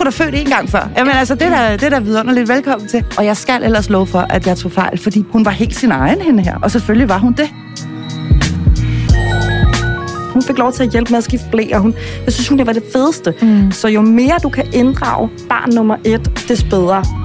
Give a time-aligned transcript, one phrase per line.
[0.00, 0.90] sgu da født en gang før.
[0.96, 2.48] Jamen altså, det er da, det er da vidunderligt.
[2.48, 3.04] Velkommen til.
[3.18, 5.90] Og jeg skal ellers love for, at jeg tog fejl, fordi hun var helt sin
[5.90, 6.58] egen hende her.
[6.62, 7.48] Og selvfølgelig var hun det.
[10.32, 11.94] Hun fik lov til at hjælpe med at skifte blæ, og hun,
[12.24, 13.34] jeg synes, hun det var det fedeste.
[13.42, 13.72] Mm.
[13.72, 17.19] Så jo mere du kan inddrage barn nummer et, des bedre.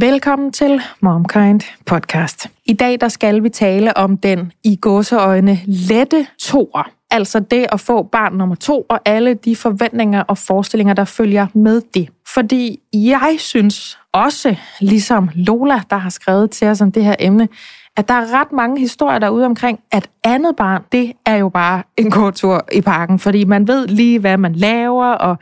[0.00, 2.46] Velkommen til MomKind podcast.
[2.64, 6.90] I dag der skal vi tale om den i gåseøjne lette toer.
[7.10, 11.46] Altså det at få barn nummer to og alle de forventninger og forestillinger, der følger
[11.54, 12.08] med det.
[12.34, 17.48] Fordi jeg synes også, ligesom Lola, der har skrevet til os om det her emne,
[17.96, 21.82] at der er ret mange historier derude omkring, at andet barn, det er jo bare
[21.96, 25.38] en god tur i parken, fordi man ved lige, hvad man laver, og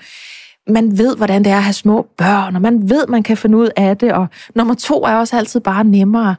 [0.69, 3.59] man ved, hvordan det er at have små børn, og man ved, man kan finde
[3.59, 6.37] ud af det, og nummer to er også altid bare nemmere.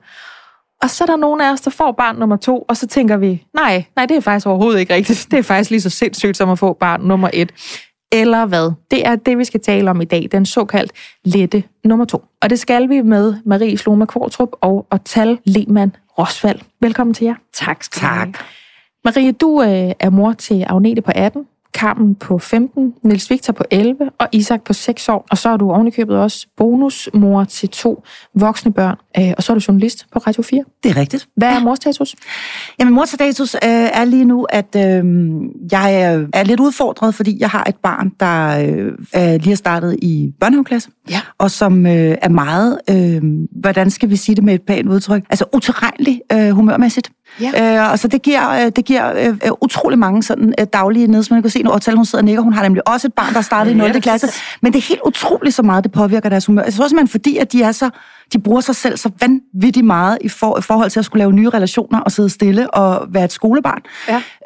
[0.82, 3.18] Og så er der nogle af os, der får barn nummer to, og så tænker
[3.18, 5.28] vi, nej, nej, det er faktisk overhovedet ikke rigtigt.
[5.32, 7.52] Det er faktisk lige så sindssygt som at få barn nummer et.
[8.12, 8.72] Eller hvad?
[8.92, 10.92] Det er det, vi skal tale om i dag, den såkaldt
[11.26, 12.24] lette nummer to.
[12.42, 16.60] Og det skal vi med Marie Sloma Kvartrup og Otal Lehmann Rosvald.
[16.82, 17.36] Velkommen til jer.
[17.54, 18.28] Tak skal Tak.
[19.06, 23.64] Marie, du øh, er mor til Agnete på 18, Carmen på 15, Niels Victor på
[23.72, 25.26] 11 og Isak på 6 år.
[25.32, 28.04] Og så er du ovenikøbet også bonusmor til to
[28.36, 28.96] voksne børn.
[29.20, 30.64] Øh, og så er du journalist på Radio 4.
[30.84, 31.28] Det er rigtigt.
[31.38, 32.16] Hvad er morstatus?
[32.80, 35.04] Jamen, morstatus øh, er lige nu, at øh,
[35.72, 39.56] jeg er, er lidt udfordret, fordi jeg har et barn, der øh, er lige er
[39.56, 41.22] startet i børnehaveklasse, Ja.
[41.38, 43.22] og som øh, er meget, øh,
[43.62, 47.12] hvordan skal vi sige det med et pænt udtryk, altså utilregnelig øh, humørmæssigt.
[47.42, 47.84] Ja.
[47.86, 51.08] Øh, og så det giver, øh, det giver øh, øh, utrolig mange sådan, øh, daglige
[51.08, 53.08] ned, som man kan se, nu Ortal, hun sidder og nikker, hun har nemlig også
[53.08, 54.02] et barn, der er startet i 0.
[54.02, 54.28] klasse,
[54.62, 56.64] men det er helt utroligt så meget, det påvirker deres humør.
[56.64, 57.90] Jeg tror simpelthen, fordi at de er så
[58.34, 61.34] de bruger sig selv så vanvittigt meget i, for, i forhold til at skulle lave
[61.34, 63.82] nye relationer og sidde stille og være et skolebarn.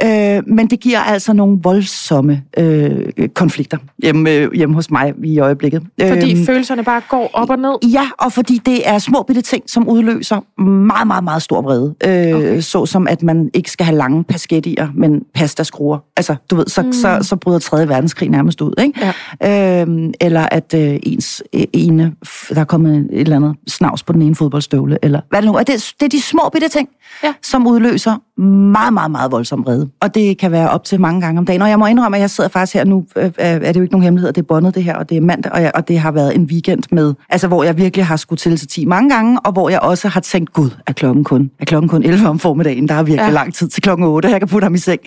[0.01, 0.37] Ja.
[0.37, 5.39] Øh, men det giver altså nogle voldsomme øh, konflikter hjemme, øh, hjemme hos mig i
[5.39, 5.83] øjeblikket.
[6.07, 7.89] Fordi Øhm, følelserne bare går op og ned.
[7.91, 11.95] Ja, og fordi det er små bitte ting, som udløser meget, meget, meget stor vrede.
[12.05, 12.61] Øh, okay.
[12.61, 15.97] Så som at man ikke skal have lange paskettier, men pastaskruer.
[16.17, 16.93] Altså, du ved, så, mm.
[16.93, 17.87] så, så bryder 3.
[17.87, 19.13] verdenskrig nærmest ud, ikke?
[19.41, 19.81] Ja.
[19.81, 22.13] Øhm, eller at øh, ens øh, ene,
[22.49, 25.55] der er kommet et eller andet snavs på den ene fodboldstøvle, eller hvad det nu
[25.57, 25.63] er.
[25.63, 26.89] Det, det er de små bitte ting,
[27.23, 27.33] Ja.
[27.41, 29.89] som udløser meget, meget, meget voldsom vrede.
[30.01, 31.61] Og det kan være op til mange gange om dagen.
[31.61, 33.91] Og jeg må indrømme, at jeg sidder faktisk her nu, øh, er det jo ikke
[33.91, 35.99] nogen hemmelighed, det er bondet det her, og det er mandag, og, jeg, og det
[35.99, 39.09] har været en weekend med, altså hvor jeg virkelig har skulle til til 10 mange
[39.09, 42.27] gange, og hvor jeg også har tænkt, gud, er klokken kun, er klokken kun 11
[42.27, 43.29] om formiddagen, der er virkelig Ja.
[43.33, 44.99] lang tid til klokken 8, jeg kan putte ham i seng.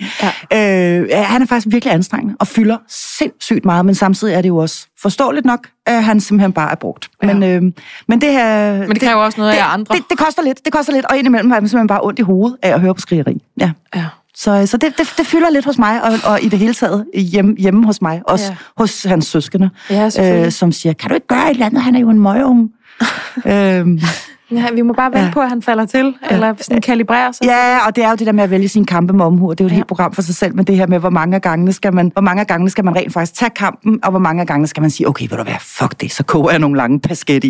[0.53, 1.01] Ja.
[1.01, 4.57] Øh, han er faktisk virkelig anstrengende, og fylder sindssygt meget, men samtidig er det jo
[4.57, 7.11] også forståeligt nok, at han simpelthen bare er brugt.
[7.23, 7.35] Ja.
[7.35, 7.73] Men, øh,
[8.09, 8.79] men det her...
[8.79, 9.95] Men det kræver også noget af det, jer andre.
[9.95, 12.23] Det, det koster lidt, det koster lidt, og indimellem har jeg simpelthen bare ondt i
[12.23, 13.43] hovedet af at høre på skrigeri.
[13.61, 13.71] Ja.
[13.95, 14.07] Ja.
[14.35, 17.07] Så, så det, det, det fylder lidt hos mig, og, og i det hele taget
[17.15, 18.57] hjemme, hjemme hos mig, også Ja.
[18.79, 20.11] hos hans søskende, Ja,
[20.45, 22.69] øh, som siger, kan du ikke gøre et eller andet, han er jo en møgeunge.
[23.47, 24.01] øhm,
[24.53, 25.31] Ja, vi må bare vente ja.
[25.33, 26.35] På, at han falder til, ja.
[26.35, 27.45] eller sådan kalibrere sig.
[27.47, 29.61] ja, og det er jo det der med at vælge sine kampe med omhu, det
[29.61, 29.75] er jo et Ja.
[29.75, 32.11] helt program for sig selv, men det her med, hvor mange af gangene skal man,
[32.13, 34.67] hvor mange af gangene skal man rent faktisk tage kampen, og hvor mange af gangene
[34.67, 37.01] skal man sige, okay, vil du være, fuck det, så koger jeg nogle lange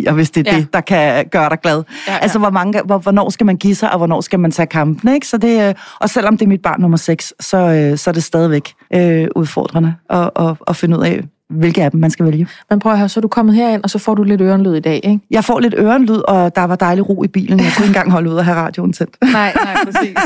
[0.07, 0.55] og hvis det er Ja.
[0.57, 0.61] ja.
[0.61, 1.83] det, der kan gøre dig glad.
[2.07, 2.17] Ja, ja.
[2.17, 5.13] Altså, hvor mange, hvor, hvornår skal man give sig, og hvornår skal man tage kampen,
[5.13, 5.27] ikke?
[5.27, 8.13] Så det, øh, og selvom det er mit barn nummer 6, så, øh, så er
[8.13, 12.25] det stadigvæk øh, udfordrende at, at, at finde ud af, hvilke af dem man skal
[12.25, 12.47] vælge.
[12.69, 14.73] Men prøv at høre, så er du kommet herind, og så får du lidt ørenlyd
[14.75, 15.19] i dag, ikke?
[15.31, 17.59] Jeg får lidt ørenlyd, og der var dejlig ro i bilen.
[17.59, 19.17] Jeg kunne ikke engang holde ud at have radioen tændt.
[19.33, 20.17] Nej, nej, præcis.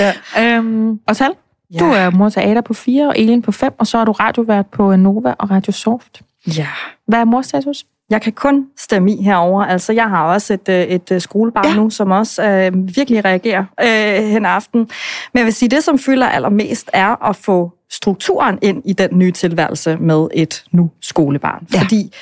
[0.00, 0.12] Ja.
[0.56, 1.30] øhm, og Tal,
[1.74, 1.78] Ja.
[1.78, 4.12] du er mor til Ada på 4 og Elin på 5, og så er du
[4.12, 6.22] radiovært på Nova og Radio Soft.
[6.56, 6.66] Ja.
[7.08, 7.84] Hvad er morstatus?
[8.10, 9.64] Jeg kan kun stemme i herover.
[9.64, 11.74] Altså, jeg har også et, øh, et øh, skolebarn ja.
[11.76, 14.78] Nu, som også øh, virkelig reagerer øh, hen aften.
[14.78, 19.08] Men jeg vil sige, det, som fylder allermest, er at få strukturen ind i den
[19.12, 21.66] nye tilværelse med et nu skolebarn.
[21.74, 21.80] Ja.
[21.80, 22.14] Fordi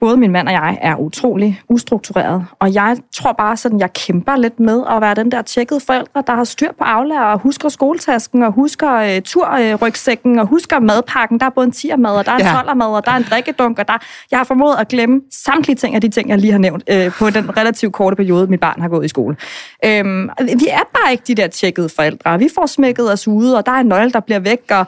[0.00, 4.36] både min mand og jeg er utrolig ustruktureret, og jeg tror bare sådan, jeg kæmper
[4.36, 7.68] lidt med at være den der tjekkede forældre, der har styr på Aula og husker
[7.68, 11.40] skoletasken og husker øh, turrygsækken og husker madpakken.
[11.40, 12.52] Der er både en tiermad, og der er en Ja.
[12.56, 13.98] tollermad, og der er en drikkedunk, og der...
[14.30, 17.10] Jeg har formået at glemme samtlige ting af de ting, jeg lige har nævnt øh,
[17.12, 19.36] på den relativt korte periode, mit barn har gået i skole.
[19.84, 22.38] Øhm, vi er bare ikke de der tjekkede forældre.
[22.38, 24.86] Vi får smækket os ude, og der er en nøgle, der bliver væk, og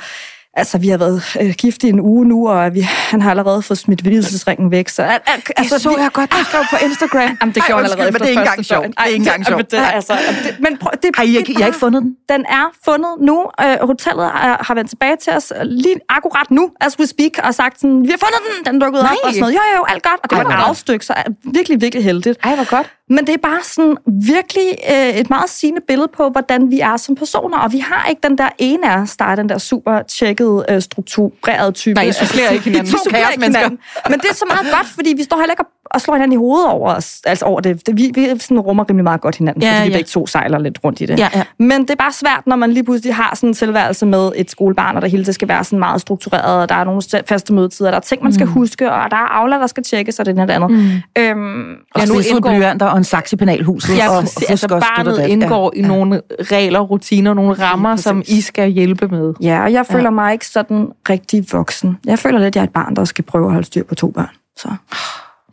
[0.58, 3.62] Altså, vi har været øh, gift i en uge nu, og vi, han har allerede
[3.62, 4.88] fået smidt videlsesringen væk.
[4.88, 7.20] Så, al, al, altså, så vi, jeg godt, du skrev på Instagram.
[7.41, 8.87] Jamen, det gjorde han allerede men det er ikke engang sjovt.
[8.87, 9.70] Det er ikke engang sjovt.
[9.70, 10.12] det, altså,
[10.44, 12.17] det, men prøv, det, Ej, jeg, det jeg har ikke fundet den.
[12.29, 13.47] den er fundet nu.
[13.61, 17.55] Øh, hotellet er, har vendt tilbage til os lige akkurat nu, as we speak, og
[17.55, 19.55] sagt sådan, vi har fundet den, den dukkede op og sådan noget.
[19.55, 20.20] Jo, jo, alt godt.
[20.23, 22.38] Og det Ej, var et afstykke, så er virkelig, virkelig heldigt.
[22.44, 22.87] Ej, hvor godt.
[23.08, 26.97] Men det er bare sådan virkelig øh, et meget sigende billede på, hvordan vi er
[26.97, 27.58] som personer.
[27.58, 30.64] Og vi har ikke den der ene af os, der er den der super tjekkede,
[30.69, 31.94] øh, strukturerede type.
[31.94, 32.93] Nej, I supplerer ikke hinanden.
[32.93, 33.79] Vi supplerer ikke hinanden.
[34.11, 35.70] Men det er så meget godt, fordi vi står heller ikke og
[36.00, 37.20] slår hinanden i hovedet over os.
[37.26, 37.87] Altså over det.
[37.87, 39.96] det vi, vi sådan rummer rimelig meget godt hinanden, Ja, fordi vi ja.
[39.98, 41.19] begge to sejler lidt rundt i det.
[41.19, 41.43] Ja, ja.
[41.58, 44.50] Men det er bare svært, når man lige pludselig har sådan en tilværelse med et
[44.50, 47.52] skolebarn, og der hele tiden skal være sådan meget struktureret, og der er nogle faste
[47.52, 50.26] mødetider, der er ting, man skal huske, og der er afler, der skal tjekkes, og
[50.26, 50.70] det ene og det andet.
[50.70, 50.76] Mm.
[51.22, 53.96] Øhm, Og Ja, nu indgår- blyanter og en saks i penalhuset.
[53.98, 54.34] Ja, og, præcis.
[54.38, 58.04] husk altså barnet indgår i nogle regler, rutiner, nogle rammer, præcis.
[58.04, 59.34] som I skal hjælpe med.
[59.43, 60.10] Ja, og jeg føler ja.
[60.10, 61.98] mig ikke sådan rigtig voksen.
[62.06, 63.94] Jeg føler lidt, at jeg er et barn, der skal prøve at holde styr på
[63.94, 64.28] to børn.
[64.56, 64.69] Så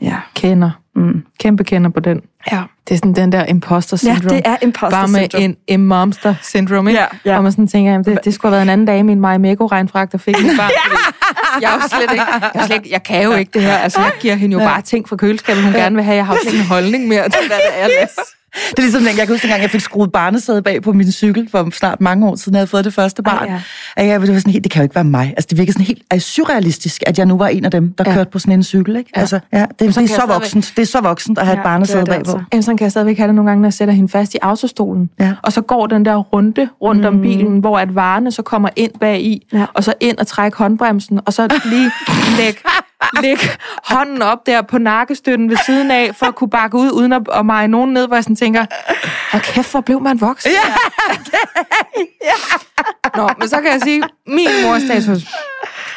[0.04, 0.16] ja.
[0.36, 0.72] Kender.
[0.96, 1.24] Mm.
[1.40, 2.22] Kæmpe kender på den.
[2.52, 2.62] Ja.
[2.88, 4.36] Det er sådan den der imposter Ja, syndrome.
[4.38, 5.46] det er imposter Bare med syndrome.
[5.46, 7.02] en, en monster syndrome, ikke?
[7.26, 7.38] Ja, ja.
[7.38, 9.20] Og man sådan tænker, jamen, det, det skulle have været en anden dame i en
[9.20, 10.72] Maja Meko regnfragt, der fik mit barn.
[11.62, 13.78] Jeg, er jo slet ikke, jeg, er slet ikke, jeg kan jo ikke det her.
[13.78, 16.16] Altså, jeg giver hende jo bare ting fra køleskabet, hun gerne vil have.
[16.16, 18.22] Jeg har jo ikke en holdning mere til, hvad det er, læser.
[18.70, 21.50] Det er ligesom jeg kan huske, dengang jeg fik skruet barnesæde bag på min cykel
[21.52, 23.48] for snart mange år siden, jeg havde fået det første barn.
[23.98, 24.14] Ej, ja.
[24.14, 25.28] det, var sådan helt, det kan jo ikke være mig.
[25.38, 28.14] Altså, det virkede sådan helt surrealistisk, at jeg nu var en af dem, der Ja.
[28.14, 28.96] kørte på sådan en cykel.
[28.96, 29.10] Ikke?
[29.16, 29.20] Ja.
[29.20, 30.74] Altså, ja, det, det, er jeg så stadigvæk- voksent.
[30.76, 32.14] Det er så voksent at have Ja, et barnesæde bagpå.
[32.20, 32.44] altså.
[32.54, 34.38] Jamen, sådan kan jeg stadigvæk have det nogle gange, når jeg sætter hende fast i
[34.42, 35.10] autostolen.
[35.20, 35.34] Ja.
[35.42, 38.92] Og så går den der runde rundt om bilen, hvor at varerne så kommer ind
[39.00, 39.66] bag i, Ja.
[39.74, 41.92] og så ind og trække håndbremsen, og så lige
[42.40, 42.60] lægge
[43.24, 43.38] læg
[43.84, 47.22] hånden op der på nakkestøtten ved siden af, for at kunne bakke ud, uden at,
[47.34, 48.66] at meje nogen ned, hvor jeg sådan tænker,
[49.32, 50.52] hold kæft, hvor blev man voksen?
[52.24, 52.34] Ja.
[53.16, 55.24] Nå, men så kan jeg sige, min morstatus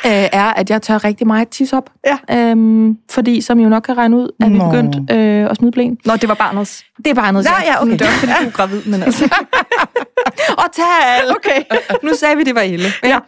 [0.07, 1.91] øh, er, at jeg tør rigtig meget tisse op.
[2.07, 2.19] Ja.
[2.37, 5.73] Øhm, fordi, som I jo nok kan regne ud, er vi begyndt øh, at smide
[5.73, 5.99] blæen.
[6.05, 6.85] Nå, det var barnets.
[6.97, 7.93] Det er bare noget, Nå, ja, okay.
[7.93, 9.25] Det var ikke, fordi du er gravid, men altså.
[10.59, 11.37] og tal.
[11.37, 11.63] Okay.
[12.03, 12.89] Nu sagde vi, det var ille.
[13.05, 13.19] Ja.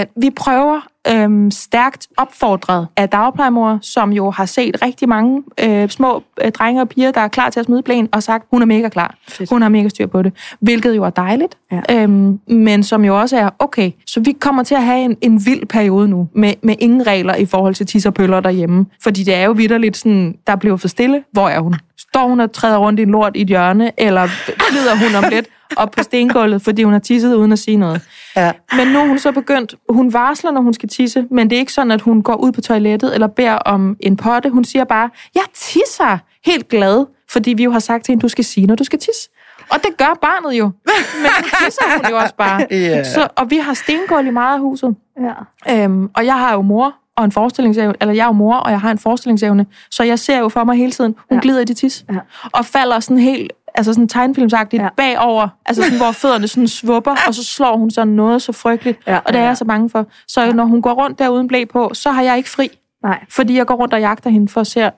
[0.00, 0.80] Øh, vi prøver
[1.12, 6.80] øhm, stærkt opfordret af dagplejemor, som jo har set rigtig mange øh, små øh, drenge
[6.80, 9.14] og piger, der er klar til at smide blæen, og sagt, hun er mega klar.
[9.28, 9.50] Fedt.
[9.50, 10.32] Hun har mega styr på det.
[10.60, 11.56] Hvilket jo er dejligt.
[11.72, 12.02] Ja.
[12.02, 15.46] Øhm, men som jo også er, okay, så vi kommer til at have en, en
[15.46, 18.86] vild periode nu, med, med ingen regler i forhold til tis og pøller derhjemme.
[19.02, 21.24] Fordi det er jo vidderligt sådan, der bliver for stille.
[21.32, 21.74] Hvor er hun?
[21.98, 24.28] Står hun og træder rundt i en lort i et hjørne, eller
[24.70, 25.46] glider hun om lidt
[25.76, 28.02] op på stengulvet, fordi hun har tisset uden at sige noget?
[28.36, 28.52] Ja.
[28.76, 31.60] Men nu er hun så begyndt, hun varsler, når hun skal tisse, men det er
[31.60, 34.50] ikke sådan, at hun går ud på toilettet eller beder om en potte.
[34.50, 38.28] Hun siger bare, jeg tisser helt glad, fordi vi jo har sagt til hende, du
[38.28, 39.30] skal sige, når du skal tisse.
[39.70, 40.70] Og det gør barnet jo.
[40.84, 42.66] Men så tisser hun jo også bare.
[42.70, 43.04] Ja.
[43.04, 44.94] Så, og vi har stengulv i meget af huset.
[45.68, 45.84] Ja.
[45.84, 48.70] Øhm, og jeg har jo mor og en forestillingsevne, eller jeg er jo mor, og
[48.70, 51.42] jeg har en forestillingsevne, så jeg ser jo for mig hele tiden, hun Ja.
[51.42, 52.18] glider i det tis, Ja.
[52.52, 54.88] og falder sådan helt, altså sådan tegnfilmsagtigt Ja.
[54.96, 58.98] bagover, altså sådan, hvor fødderne sådan svupper, og så slår hun sådan noget så frygteligt,
[59.06, 60.06] Ja, og det er jeg så bange for.
[60.28, 60.52] Så ja.
[60.52, 62.68] når hun går rundt der uden blæ på, så har jeg ikke fri,
[63.04, 63.24] Nej.
[63.30, 64.90] fordi jeg går rundt og jagter hende for at se,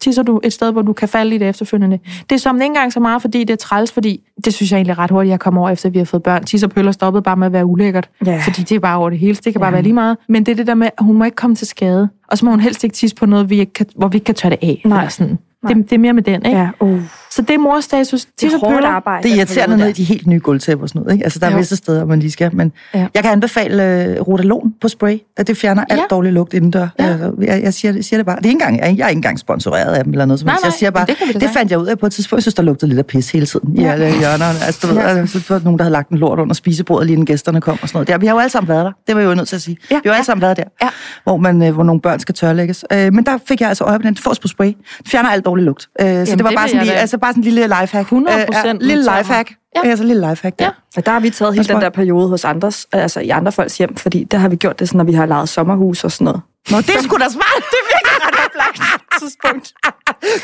[0.00, 1.98] tisser du et sted, hvor du kan falde i det efterfølgende.
[2.30, 4.78] Det er som ikke engang så meget, fordi det er træls, fordi det synes jeg
[4.78, 6.44] egentlig ret hurtigt, jeg kommer over, efter vi har fået børn.
[6.44, 8.40] Tisser pøller stoppede bare med at være ulækkert, Ja.
[8.44, 9.34] fordi det er bare over det hele.
[9.34, 10.16] Det kan bare være lige meget.
[10.28, 12.08] Men det er det der med, at hun må ikke komme til skade.
[12.28, 14.24] Og så må hun helst ikke tisse på noget, vi ikke kan, hvor vi ikke
[14.24, 14.82] kan tørre det af.
[14.84, 14.98] Nej.
[14.98, 15.38] Eller sådan.
[15.68, 16.58] Det, det, er mere med den, ikke?
[16.58, 17.00] Ja, uh.
[17.32, 18.24] Så det er morstatus.
[18.40, 18.88] Det er hårdt pøller.
[18.88, 19.22] arbejde.
[19.22, 21.12] Det er irriterende ned i de helt nye gulvtæpper og sådan noget.
[21.14, 21.24] Ikke?
[21.24, 21.56] Altså, der er Jo.
[21.56, 22.54] visse steder, man lige skal.
[22.56, 23.06] Men Ja.
[23.14, 25.18] jeg kan anbefale uh, Rotalon på spray.
[25.36, 26.04] At det fjerner alt Ja.
[26.10, 26.88] dårlig lugt indendør.
[26.98, 27.28] Ja.
[27.28, 28.36] Uh, jeg, jeg, siger, jeg siger det bare.
[28.36, 30.40] Det er ikke engang, jeg, er- jeg er ikke engang sponsoreret af dem eller noget
[30.40, 30.62] som Nej, helst.
[30.64, 31.52] nej, Jeg siger bare, det det gøre.
[31.52, 32.38] fandt jeg ud af på et tidspunkt.
[32.38, 33.92] Jeg synes, der lugtede lidt af pis hele tiden i Ja.
[33.92, 34.58] alle hjørnerne.
[34.66, 35.08] Altså, du ved, Ja.
[35.08, 37.78] altså, der var nogen, der havde lagt en lort under spisebordet, lige inden gæsterne kom
[37.82, 38.08] og sådan noget.
[38.08, 38.92] Der, vi har jo alle sammen været der.
[39.06, 39.76] Det var jeg jo nødt til at sige.
[39.90, 39.94] Ja.
[39.96, 40.88] Vi har jo alle sammen været der, Ja.
[41.24, 42.84] hvor, man, øh, hvor nogle børn skal tørlægges.
[42.92, 44.16] Øh, men der fik jeg altså øje på den.
[44.16, 44.66] Fås på spray.
[44.66, 45.88] Det fjerner alt dårlig lugt.
[46.00, 48.12] Øh, så det var det bare sådan, lige, altså, bare sådan en lille lifehack.
[48.12, 49.52] 100% Øh, ja, lille lifehack.
[49.76, 49.88] Ja.
[49.88, 50.64] Altså, lille lifehack der.
[50.64, 50.70] Ja.
[50.96, 53.78] Og der har vi taget hele den der periode hos andres, altså i andre folks
[53.78, 56.24] hjem, fordi der har vi gjort det sådan, når vi har lejet sommerhus og sådan
[56.24, 56.40] noget.
[56.70, 57.62] Nå, det er sgu da smart.
[57.72, 58.80] Det er virkelig ret oplagt.
[59.20, 59.72] Tidspunkt.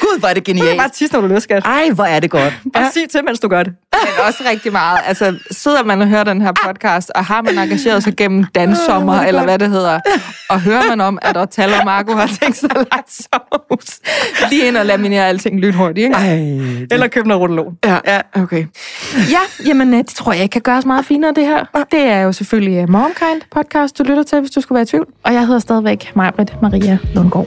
[0.01, 0.93] Gud, hvor er det Bare genialt.
[0.93, 1.63] tisse, når du løber, skat.
[1.65, 2.55] Ej, hvor er det godt.
[2.73, 2.91] Bare ja.
[2.91, 3.73] sig til, mens du gør det.
[3.93, 4.99] Men også rigtig meget.
[5.07, 9.21] Altså, sidder man og hører den her podcast, og har man engageret sig gennem dansommer,
[9.21, 10.01] eller hvad det hedder,
[10.51, 13.99] og hører man om, at Otal og Marco har tænkt sig at sommerhus,
[14.51, 16.17] lige ind og laminere alting lynhurtigt, ikke?
[16.17, 16.93] Ej, det...
[16.93, 17.77] Eller købe noget rotalon.
[17.85, 18.67] Ja, ja, okay.
[19.31, 21.85] Ja, jamen øh, det tror jeg ikke kan gøres meget finere, det her.
[21.91, 24.87] Det er jo selvfølgelig uh, Momkind podcast, du lytter til, hvis du skulle være i
[24.87, 25.07] tvivl.
[25.25, 27.47] Og jeg hedder stadigvæk Majbrit Maria Lundgaard.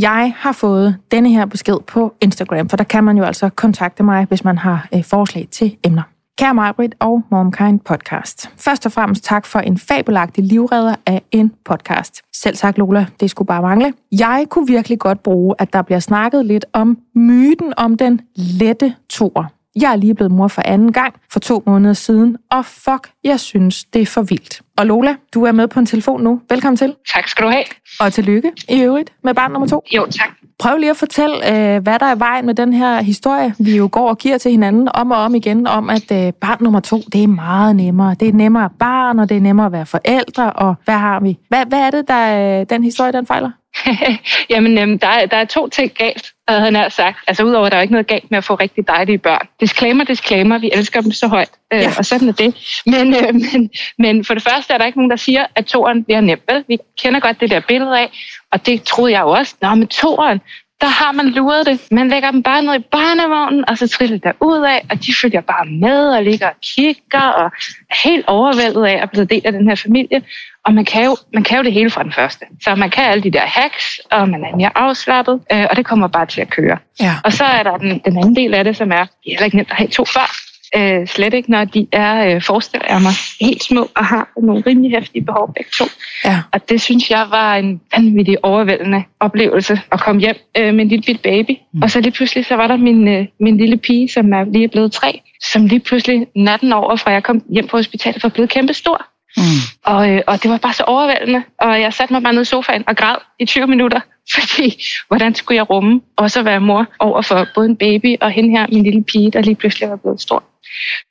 [0.00, 4.02] Jeg har fået denne her besked på Instagram, for der kan man jo altså kontakte
[4.02, 6.02] mig, hvis man har øh, forslag til emner.
[6.38, 8.50] Kære Majbrit og Momkind Podcast.
[8.56, 12.22] Først og fremmest tak for en fabelagtig livredder af en podcast.
[12.34, 13.06] Selv tak, Lola.
[13.20, 13.92] Det skulle bare mangle.
[14.12, 18.94] Jeg kunne virkelig godt bruge, at der bliver snakket lidt om myten om den lette
[19.08, 19.55] tor.
[19.80, 23.40] Jeg er lige blevet mor for anden gang for to måneder siden, og fuck, jeg
[23.40, 24.62] synes, det er for vildt.
[24.76, 26.40] Og Lola, du er med på en telefon nu.
[26.50, 26.94] Velkommen til.
[27.14, 27.64] Tak skal du have.
[28.00, 29.82] Og tillykke i øvrigt med barn nummer to.
[29.96, 30.28] Jo, tak.
[30.58, 33.88] Prøv lige at fortælle, øh, hvad der er vejen med den her historie, vi jo
[33.92, 37.02] går og giver til hinanden om og om igen, om at øh, barn nummer to,
[37.12, 38.16] det er meget nemmere.
[38.20, 41.38] Det er nemmere barn, og det er nemmere at være forældre, og hvad har vi?
[41.48, 43.50] Hvad, hvad er det, der øh, den historie, den fejler?
[44.50, 47.18] Jamen, øhm, der, er, der er to ting galt, havde han nær sagt.
[47.26, 49.48] Altså, udover at der er ikke noget galt med at få rigtig dejlige børn.
[49.60, 51.90] Disclaimer, disclaimer, vi elsker dem så højt, øh, ja.
[51.98, 52.82] og sådan er det.
[52.86, 56.04] Men, øh, men, men for det første er der ikke nogen, der siger, at toren
[56.04, 56.40] bliver nem.
[56.48, 56.64] Vel?
[56.68, 58.10] Vi kender godt det der billede af,
[58.52, 59.54] og det troede jeg jo også.
[59.62, 60.40] Nå, men toren,
[60.80, 61.80] der har man luret det.
[61.90, 65.12] Man lægger dem bare ned i barnevognen, og så triller der ud af, og de
[65.22, 67.44] følger bare med og ligger og kigger og
[67.90, 70.22] er helt overvældet af at blive del af den her familie.
[70.64, 72.44] Og man kan, jo, man kan jo det hele fra den første.
[72.62, 75.86] Så man kan alle de der hacks, og man er mere afslappet, øh, og det
[75.86, 76.78] kommer bare til at køre.
[77.00, 77.14] Ja.
[77.24, 79.44] Og så er der den, den anden del af det, som er, det er heller
[79.44, 80.45] ikke nemt at have to børn.
[80.74, 84.62] Øh, slet ikke, når de er, øh, forestiller jeg mig, helt små og har nogle
[84.66, 85.84] rimelig hæftige behov begge to.
[86.24, 86.42] Ja.
[86.52, 90.88] Og det synes jeg var en vanvittig overvældende oplevelse at komme hjem øh, med en
[90.88, 91.50] lille bit baby.
[91.72, 91.82] Mm.
[91.82, 94.68] Og så lige pludselig, så var der min, øh, min lille pige, som er lige
[94.68, 95.20] blevet tre,
[95.52, 99.06] som lige pludselig natten over, fra jeg kom hjem på hospitalet, var blevet kæmpe stor.
[99.36, 99.42] Mm.
[99.84, 101.42] Og, øh, og det var bare så overvældende.
[101.60, 104.00] Og jeg satte mig bare ned i sofaen og græd i 20 minutter,
[104.34, 108.30] fordi hvordan skulle jeg rumme også at være mor over for både en baby og
[108.30, 110.42] hende her, min lille pige, der lige pludselig var blevet stor.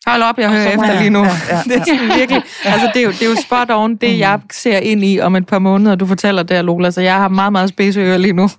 [0.08, 1.20] Hold op, jeg hører efter lige nu.
[1.20, 1.62] Ja, ja, ja.
[1.64, 4.40] Det er sådan virkelig, altså det er, jo, det er jo spot on det, jeg
[4.52, 7.52] ser ind i om et par måneder, du fortæller det, Lola, så jeg har meget,
[7.52, 8.50] meget spidse lige nu.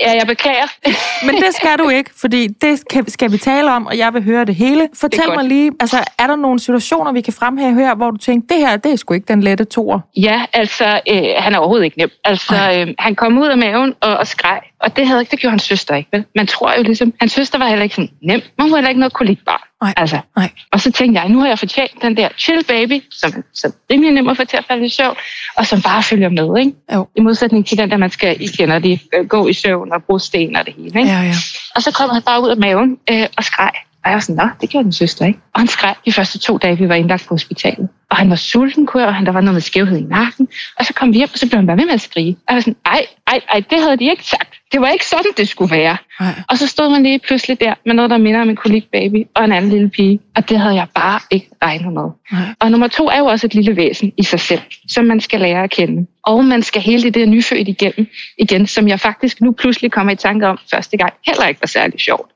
[0.00, 0.66] Ja, jeg beklager.
[1.26, 4.22] Men det skal du ikke, fordi det skal, skal vi tale om, og jeg vil
[4.22, 4.88] høre det hele.
[4.94, 8.16] Fortæl det mig lige, altså er der nogle situationer, vi kan fremhæve her, hvor du
[8.16, 10.08] tænker, det her, det er sgu ikke den lette tor?
[10.16, 12.10] Ja, altså, øh, han er overhovedet ikke nem.
[12.24, 15.50] Altså, øh, han kom ud af maven og, og skreg, og det, havde, det gjorde
[15.52, 16.24] hans søster ikke, vel?
[16.34, 18.40] Man tror jo ligesom, hans søster var heller ikke sådan nem.
[18.58, 19.60] Man var heller ikke noget kolikbarn.
[19.82, 20.18] Nej, altså.
[20.36, 20.50] nej.
[20.72, 24.12] Og så tænkte jeg, nu har jeg fortjent den der chill baby, som, som rimelig
[24.12, 25.16] nem at få til at falde i søvn,
[25.56, 26.72] og som bare følger med, ikke?
[26.94, 27.08] Jo.
[27.16, 30.04] I modsætning til den, der man skal, I kender de, øh, gå i søvn og
[30.04, 31.12] bruge sten og det hele, ikke?
[31.12, 31.34] Ja, ja.
[31.76, 33.72] Og så kom han bare ud af maven øh, og skreg.
[34.04, 35.38] Og jeg var sådan, nå, det gjorde den søster, ikke?
[35.54, 37.88] Og han skreg de første to dage, vi var indlagt på hospitalet.
[38.10, 40.48] Og han var sulten, kunne jeg, og han, der var noget med skævhed i nakken.
[40.78, 42.32] Og så kom vi hjem, og så blev han bare ved med at skrige.
[42.32, 44.54] Og jeg var sådan, ej, ej, ej, det havde de ikke sagt.
[44.72, 45.96] Det var ikke sådan, det skulle være.
[46.20, 46.34] Nej.
[46.48, 49.44] Og så stod man lige pludselig der med noget, der minder om en kolikbaby og
[49.44, 50.20] en anden lille pige.
[50.36, 52.08] Og det havde jeg bare ikke regnet med.
[52.32, 52.54] Nej.
[52.60, 55.40] Og nummer to er jo også et lille væsen i sig selv, som man skal
[55.40, 56.06] lære at kende.
[56.22, 58.06] Og man skal hele det der nyfødt igennem
[58.38, 61.66] igen, som jeg faktisk nu pludselig kommer i tanke om første gang, heller ikke var
[61.66, 62.30] særlig sjovt.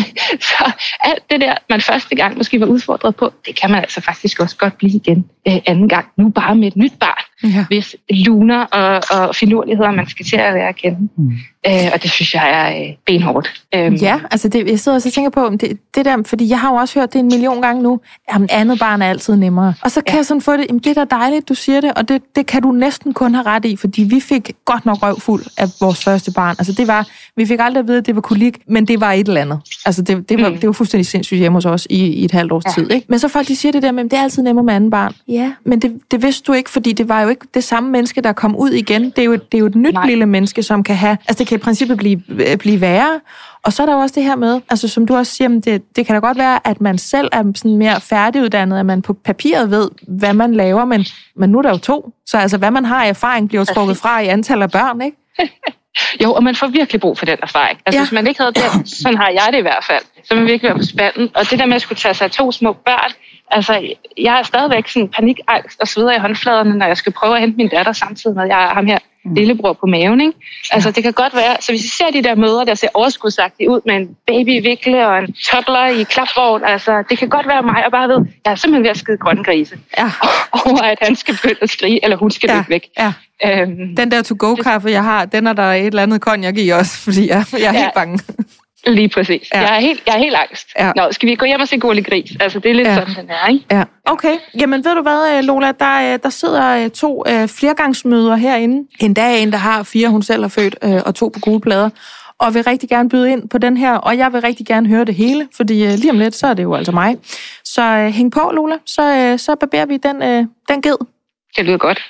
[0.50, 4.00] så alt det der, man første gang måske var udfordret på, det kan man altså
[4.00, 5.11] faktisk også godt blive igen
[5.48, 6.06] øh, anden gang.
[6.16, 7.64] Nu bare med et nyt barn, Ja.
[7.68, 11.08] hvis luner og, og finurligheder, man skal til at lære at kende.
[11.16, 11.32] Mm.
[11.66, 13.62] Øh, og det synes jeg er øh, benhårdt.
[13.74, 16.48] Øhm, Ja, altså det, jeg sidder også og tænker på, om det, det der, fordi
[16.48, 18.00] jeg har jo også hørt det en million gange nu,
[18.32, 19.74] jamen andet barn er altid nemmere.
[19.82, 20.16] Og så kan ja.
[20.16, 22.46] Jeg sådan få det, jamen det er da dejligt, du siger det, og det, det
[22.46, 26.04] kan du næsten kun have ret i, fordi vi fik godt nok røvfuld af vores
[26.04, 26.56] første barn.
[26.58, 29.12] Altså det var, vi fik aldrig at vide, at det var kolik, men det var
[29.12, 29.60] et eller andet.
[29.86, 30.54] Altså det, det, var, mm.
[30.58, 32.70] Det var fuldstændig sindssygt hjemme hos os i, i et halvt års ja.
[32.70, 32.90] Tid.
[32.90, 33.06] Ikke?
[33.08, 35.14] Men så folk de siger det der at det er altid nemmere med anden barn.
[35.28, 38.20] Ja, men det, det vidste du ikke, fordi det var jo ikke det samme menneske,
[38.20, 39.04] der kom ud igen.
[39.04, 40.06] Det er jo, det er jo et nyt Nej.
[40.06, 43.20] Lille menneske, som kan have, altså det kan i princippet blive, øh, blive værre.
[43.64, 45.96] Og så er der jo også det her med, altså som du også siger, det,
[45.96, 49.12] det kan da godt være, at man selv er sådan mere færdiguddannet, at man på
[49.12, 51.04] papiret ved, hvad man laver, men,
[51.36, 52.12] men nu er der jo to.
[52.26, 55.00] Så altså, hvad man har af erfaring, bliver jo trukket fra i antal af børn,
[55.00, 55.16] ikke?
[56.22, 57.78] Jo, og man får virkelig brug for den erfaring.
[57.86, 58.04] Altså, Ja.
[58.04, 60.46] hvis man ikke havde den, sådan har jeg det i hvert fald, så vil man
[60.50, 61.28] virkelig være på spanden.
[61.34, 63.12] Og det der med at skulle tage sig af to små børn,
[63.52, 63.72] altså,
[64.18, 67.56] jeg er stadigvæk sådan panikangst og sveder i håndfladerne, når jeg skal prøve at hente
[67.56, 68.98] min datter samtidig med, at jeg har ham her
[69.36, 70.20] lillebror på maven.
[70.20, 70.32] Ikke?
[70.72, 73.70] Altså, det kan godt være, så hvis I ser de der møder, der ser overskudsagtige
[73.70, 77.46] ud med en baby i vikle og en toddler i klapvogn, altså, det kan godt
[77.48, 79.76] være mig, og bare ved, jeg er simpelthen ved at skide grønne grise.
[79.98, 80.10] Ja.
[80.66, 82.88] Over at han skal begynde at skrige, eller hun skal Ja, løbe væk.
[82.98, 83.12] ja.
[83.46, 86.98] Øhm, Den der to-go-kaffe, jeg har, den er der et eller andet konjak i også,
[86.98, 87.72] fordi jeg, jeg er Ja.
[87.72, 88.18] helt bange.
[88.86, 89.48] Lige præcis.
[89.54, 89.60] Ja.
[89.60, 90.68] Jeg, er helt, jeg er helt angst.
[90.78, 90.92] Ja.
[90.96, 92.30] Nå, skal vi gå hjem og se Gurli Gris?
[92.40, 92.94] Altså, det er lidt Ja.
[92.94, 93.64] sådan, den er, ikke?
[93.70, 93.84] Ja.
[94.06, 98.36] Okay, jamen ved du hvad, øh, Lola, der, øh, der sidder øh, to øh, flergangsmøder
[98.36, 98.88] herinde.
[99.00, 101.60] En dag en, der har fire, hun selv har født, øh, og to på gule
[101.60, 101.90] plader.
[102.38, 105.04] Og vil rigtig gerne byde ind på den her, og jeg vil rigtig gerne høre
[105.04, 107.16] det hele, fordi øh, lige om lidt, så er det jo altså mig.
[107.64, 110.96] Så øh, hæng på, Lola, så, øh, så barberer vi den, øh, den ged.
[111.56, 112.02] Det lyder godt.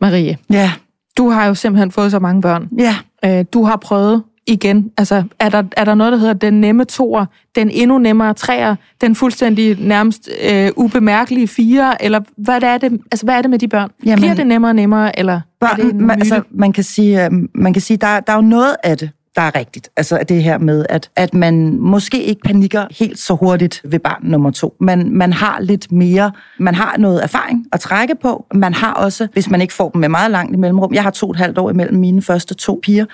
[0.00, 0.72] Marie, Ja,
[1.18, 2.68] du har jo simpelthen fået så mange børn.
[2.78, 2.94] ja.
[3.24, 6.84] Øh, du har prøvet igen, altså er der, er der noget, der hedder den nemme
[6.84, 13.00] toer, den endnu nemmere treer, den fuldstændig nærmest øh, ubemærkelige fire, eller hvad er det,
[13.12, 13.90] altså, hvad er det med de børn?
[14.04, 17.24] Jamen, Bliver det nemmere og nemmere, eller er det Børn, man, altså, man kan sige,
[17.24, 19.88] øh, man kan sige der, der er jo noget af det, der er rigtigt.
[19.96, 24.20] Altså det her med, at, at man måske ikke panikker helt så hurtigt ved barn
[24.22, 24.76] nummer to.
[24.80, 28.46] Man, man har lidt mere, man har noget erfaring at trække på.
[28.54, 31.10] Man har også, hvis man ikke får dem med meget langt i mellemrum, jeg har
[31.10, 33.04] to og et halvt år imellem mine første to piger,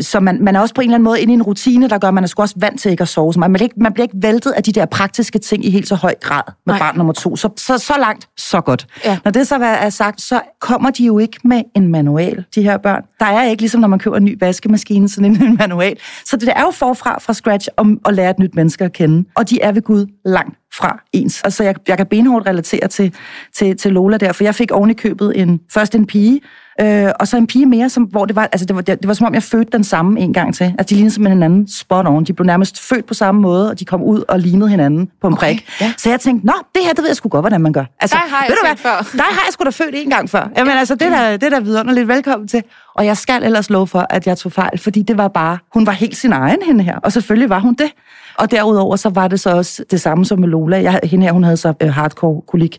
[0.00, 1.98] så man, man er også på en eller anden måde inde i en rutine, der
[1.98, 3.50] gør, at man er sgu også vant til ikke at sove så meget.
[3.50, 5.94] Man bliver ikke, man bliver ikke væltet af de der praktiske ting i helt så
[5.94, 6.78] høj grad med Nej.
[6.78, 7.36] Barn nummer to.
[7.36, 8.86] Så, så, så langt, så godt.
[9.04, 9.18] Ja.
[9.24, 12.76] Når det så er sagt, så kommer de jo ikke med en manual, de her
[12.76, 13.02] børn.
[13.20, 15.96] Der er ikke ligesom, når man køber en ny vaskemaskine, sådan en, en manual.
[16.24, 19.28] Så det er jo forfra fra scratch om at lære et nyt menneske at kende.
[19.34, 21.42] Og de er ved Gud langt fra ens.
[21.42, 23.14] Altså, jeg, jeg kan benhårdt relatere til,
[23.56, 26.40] til, til Lola der, for jeg fik oven i købet en, først en pige,
[26.80, 29.08] øh, og så en pige mere, som, hvor det var, altså det var, det, det
[29.08, 30.64] var som om, jeg fødte den samme en gang til.
[30.64, 32.24] Altså, de lignede simpelthen hinanden spot on.
[32.24, 35.26] De blev nærmest født på samme måde, og de kom ud og lignede hinanden på
[35.26, 35.68] en prik.
[35.80, 35.92] ja.
[35.96, 37.84] Så jeg tænkte, nå, det her, det ved jeg sgu godt, hvordan man gør.
[38.00, 38.76] Altså, Dig har jeg ved du hvad?
[38.76, 39.12] før.
[39.12, 40.48] Dig har jeg sgu da født en gang før.
[40.56, 42.08] Jamen altså, det er da, det er da vidunderligt.
[42.08, 42.62] Velkommen til.
[42.94, 45.86] Og jeg skal ellers love for, at jeg tog fejl, fordi det var bare, hun
[45.86, 46.98] var helt sin egen, hende her.
[46.98, 47.90] Og selvfølgelig var hun det.
[48.38, 50.82] Og derudover så var det så også det samme som med Lola.
[50.82, 52.78] Jeg, hende her, hun havde så øh, hardcore kolik.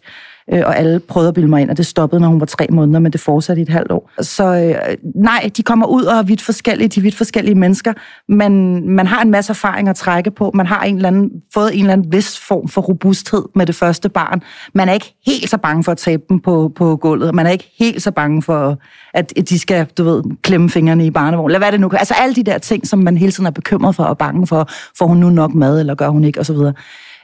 [0.54, 2.68] Øh, og alle prøvede at bilde mig ind, og det stoppede, når hun var tre
[2.72, 4.12] måneder, men det fortsatte i et halvt år.
[4.22, 7.94] Så øh, nej, de kommer ud og er vidt forskellige, de er vidt forskellige mennesker,
[8.30, 10.52] men man har en masse erfaring at trække på.
[10.54, 13.76] Man har en eller anden, fået en eller anden vis form for robusthed med det
[13.76, 14.42] første barn.
[14.74, 17.36] Man er ikke helt så bange for at tabe dem på, på gulvet.
[17.36, 18.78] Man er ikke helt så bange for,
[19.14, 22.00] at de skal, du ved, klemme fingrene i barnevognen, eller hvad det nu kan.
[22.00, 24.70] Altså alle de der ting, som man hele tiden er bekymret for og bange for.
[24.98, 26.74] Får hun nu nok mad, eller gør hun ikke, og så videre.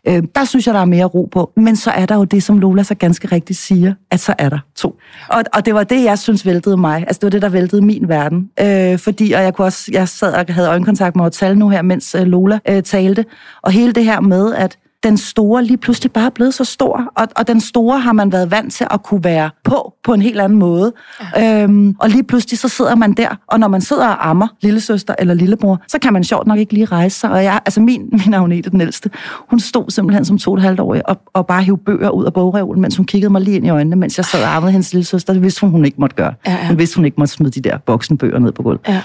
[0.07, 1.51] Øh, der synes jeg, der er mere ro på.
[1.55, 4.49] Men så er der jo det, som Lola så ganske rigtigt siger, at så er
[4.49, 4.95] der to.
[5.29, 7.03] Og, og det var det, jeg synes væltede mig.
[7.07, 8.49] Altså det var det, der væltede min verden.
[8.59, 11.81] Øh, fordi, og jeg, kunne også, jeg sad og havde øjenkontakt med Tal nu her,
[11.81, 13.25] mens øh, Lola øh, talte.
[13.61, 17.11] Og hele det her med, at den store lige pludselig bare er blevet så stor,
[17.15, 20.21] og, og den store har man været vant til at kunne være på, på en
[20.21, 20.93] helt anden måde.
[21.35, 21.63] Ja.
[21.63, 25.15] Øhm, og lige pludselig så sidder man der, og når man sidder og ammer lillesøster
[25.19, 27.31] eller lillebror, så kan man sjovt nok ikke lige rejse sig.
[27.31, 29.09] Og jeg, altså min, min Agnete, den ældste,
[29.49, 32.25] hun stod simpelthen som to og et halvt år og, og bare hævde bøger ud
[32.25, 34.71] af bogreolen, mens hun kiggede mig lige ind i øjnene, mens jeg sad og ammede
[34.71, 35.33] hendes lillesøster.
[35.33, 36.33] Det vidste hun, hun ikke måtte gøre.
[36.47, 36.67] Ja, ja.
[36.67, 38.81] Hun vidste, hun ikke måtte smide de der voksenbøger ned på gulvet.
[38.87, 39.01] Ja.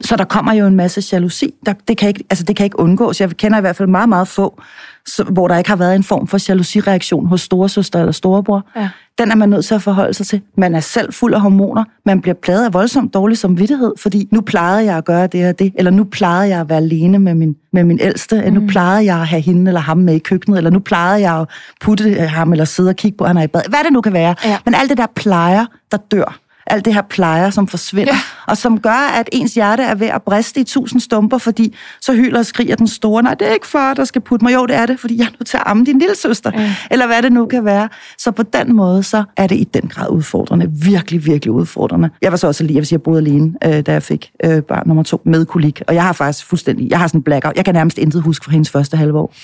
[0.00, 1.54] Så der kommer jo en masse jalousi.
[1.66, 3.20] Der, det, kan ikke, altså det kan ikke undgås.
[3.20, 4.60] Jeg kender i hvert fald meget, meget få,
[5.06, 8.66] så, hvor der ikke har været en form for jalousireaktion hos storesøster eller storebror.
[8.76, 8.88] Ja.
[9.18, 10.40] Den er man nødt til at forholde sig til.
[10.56, 11.84] Man er selv fuld af hormoner.
[12.06, 15.58] Man bliver plaget af voldsomt dårlig samvittighed, fordi nu plejede jeg at gøre det og
[15.58, 18.52] det, eller nu plejede jeg at være alene med min, med min ældste, mm.
[18.52, 21.40] nu plejede jeg at have hende eller ham med i køkkenet, eller nu plejede jeg
[21.40, 21.48] at
[21.80, 23.62] putte ham eller sidde og kigge på, at han er i bad.
[23.68, 24.34] Hvad det nu kan være.
[24.44, 24.58] Ja.
[24.64, 26.40] Men alt det der plejer, der dør.
[26.70, 28.18] Alt det her plejer, som forsvinder, Ja.
[28.46, 32.12] og som gør, at ens hjerte er ved at briste i tusind stumper, fordi så
[32.14, 34.54] hyler og skriger den store, nej, det er ikke far, der skal putte mig.
[34.54, 36.74] Jo, det er det, fordi jeg er nødt til at amme din lille søster, Ja.
[36.90, 37.88] eller hvad det nu kan være.
[38.18, 40.70] Så på den måde, så er det i den grad udfordrende.
[40.84, 42.10] Virkelig, virkelig udfordrende.
[42.22, 44.30] Jeg var så også lige, jeg vil sige, jeg boede alene, øh, da jeg fik
[44.44, 47.22] øh, barn nummer to med kolik, og jeg har faktisk fuldstændig, jeg har sådan en
[47.22, 47.56] blackout.
[47.56, 49.34] Jeg kan nærmest intet huske fra hendes første halve år.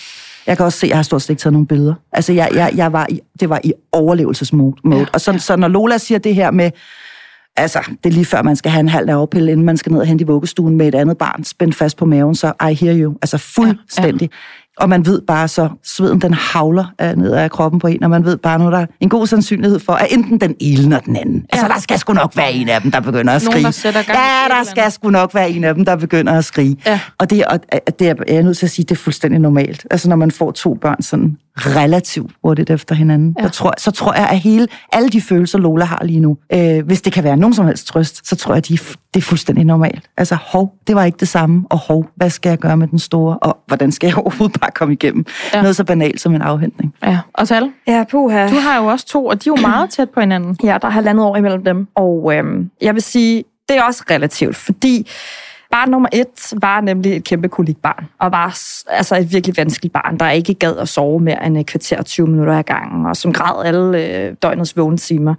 [0.46, 1.94] Jeg kan også se, at jeg har stort set ikke taget nogle billeder.
[2.12, 4.76] Altså, jeg, jeg, jeg var i, det var i overlevelsesmode.
[4.90, 6.70] Ja, Ja, og så, så når Lola siger det her med,
[7.56, 10.00] altså, det er lige før, man skal have en halv nervepille, inden man skal ned
[10.00, 12.98] og hente i vuggestuen med et andet barn spændt fast på maven, så I hear
[12.98, 13.12] you.
[13.22, 14.30] Altså fuldstændig.
[14.30, 14.36] Ja,
[14.80, 14.82] ja.
[14.82, 18.10] Og man ved bare så, sveden den havler øh, ned ad kroppen på en, og
[18.10, 21.00] man ved bare, nu er der en god sandsynlighed for, at enten den ene eller
[21.00, 21.34] den anden.
[21.34, 21.44] Ja.
[21.52, 23.64] Altså, der skal sgu nok være en af dem, der begynder at Nogen, skrige.
[23.64, 26.44] der sætter gang ja, der skal sgu nok være en af dem, der begynder at
[26.44, 26.76] skrige.
[26.86, 27.00] Ja.
[27.18, 29.40] Og det, og, at det er jeg er nødt til at sige, det er fuldstændig
[29.40, 29.86] normalt.
[29.90, 33.34] Altså, når man får to børn sådan relativt hurtigt efter hinanden.
[33.38, 33.42] Ja.
[33.42, 33.48] Ja.
[33.48, 37.02] tror, så tror jeg, at hele, alle de følelser, Lola har lige nu, øh, hvis
[37.02, 38.78] det kan være nogen som helst trøst, så tror jeg, at de,
[39.14, 40.04] det er fuldstændig normalt.
[40.16, 42.98] Altså, hov, det var ikke det samme, og hov, hvad skal jeg gøre med den
[42.98, 45.26] store, og hvordan skal jeg overhovedet bare komme igennem?
[45.54, 45.60] Ja.
[45.62, 46.94] Noget så banalt som en afhentning.
[47.04, 47.18] Ja.
[47.34, 48.48] Og Tal, Ja, puha.
[48.48, 50.56] du har jo også to, og de er jo meget tæt på hinanden.
[50.64, 51.88] Ja, der er halvandet år imellem dem.
[51.94, 55.08] Og øhm, jeg vil sige, det er også relativt, fordi
[55.70, 60.18] barn nummer et var nemlig et kæmpe kolikbarn, og var altså et virkelig vanskeligt barn,
[60.18, 63.16] der ikke gad at sove mere end et kvarter og 20 minutter ad gangen, og
[63.16, 65.34] som græd alle øh, døgnets vågne timer.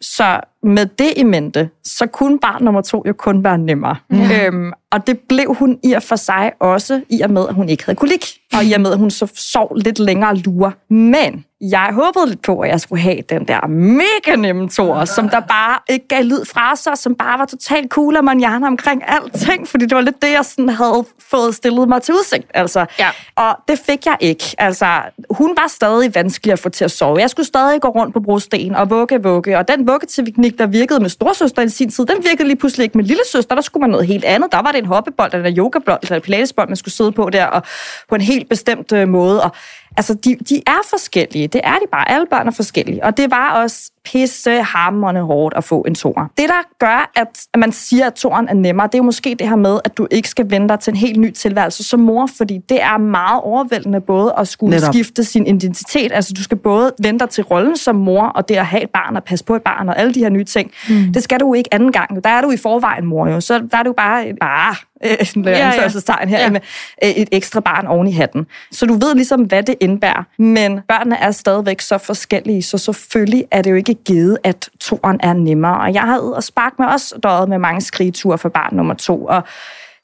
[0.00, 3.96] Så med det i mente, så kunne barn nummer to jo kun være nemmere.
[4.10, 4.46] Ja.
[4.46, 7.68] Øhm, og det blev hun i og for sig også, i og med, at hun
[7.68, 10.72] ikke havde kolik, og i og med, at hun så sov lidt længere lure.
[10.90, 15.28] Men jeg håbede lidt på, at jeg skulle have den der mega nemme tor, som
[15.28, 19.02] der bare ikke gav lyd fra sig, som bare var totalt cool af manjana omkring
[19.06, 22.46] alting, fordi det var lidt det, jeg sådan havde fået stillet mig til udsigt.
[22.54, 22.86] Altså.
[22.98, 23.08] Ja.
[23.36, 24.44] Og det fik jeg ikke.
[24.58, 24.86] Altså,
[25.30, 27.18] hun var stadig vanskelig at få til at sove.
[27.18, 29.58] Jeg skulle stadig gå rundt på brosten og vugge, vugge.
[29.58, 32.98] Og den vuggeteknik, der virkede med storsøster i sin tid, den virkede lige pludselig ikke
[32.98, 33.54] med lille søster.
[33.54, 34.52] Der skulle man noget helt andet.
[34.52, 37.30] Der var det en hoppebold, eller en yogabold, eller en pilatesbold, man skulle sidde på
[37.30, 37.62] der, og
[38.08, 39.42] på en helt bestemt øh, måde.
[39.42, 39.52] Og
[39.96, 41.48] Altså, de, de er forskellige.
[41.48, 42.10] Det er de bare.
[42.10, 43.04] Alle børn er forskellige.
[43.04, 46.26] Og det var også pissehammerende hårdt at få en toer.
[46.38, 49.48] Det, der gør, at man siger, at toeren er nemmere, det er jo måske det
[49.48, 52.28] her med, at du ikke skal vente dig til en helt ny tilværelse som mor,
[52.36, 54.94] fordi det er meget overvældende både at skulle Netop.
[54.94, 56.12] skifte sin identitet.
[56.12, 58.90] Altså, du skal både vente dig til rollen som mor, og det at have et
[58.90, 60.70] barn og passe på et barn og alle de her nye ting.
[60.88, 61.12] Mm.
[61.12, 62.24] Det skal du jo ikke anden gang.
[62.24, 63.40] Der er du i forvejen mor jo.
[63.40, 65.50] Så der er du bare, bare øh, sådan ja.
[65.50, 66.44] ja, anførselstegn her, Ja.
[66.44, 66.50] ja.
[66.50, 66.60] med
[67.04, 68.46] øh, et ekstra barn oven i hatten.
[68.72, 70.22] Så du ved ligesom, hvad det indebærer.
[70.38, 75.20] Men børnene er stadigvæk så forskellige, så selvfølgelig er det jo ikke givet, at toren
[75.22, 75.80] er nemmere.
[75.80, 79.24] Og jeg havde og spark med også døjet med mange skrigeture for barn nummer to.
[79.24, 79.42] Og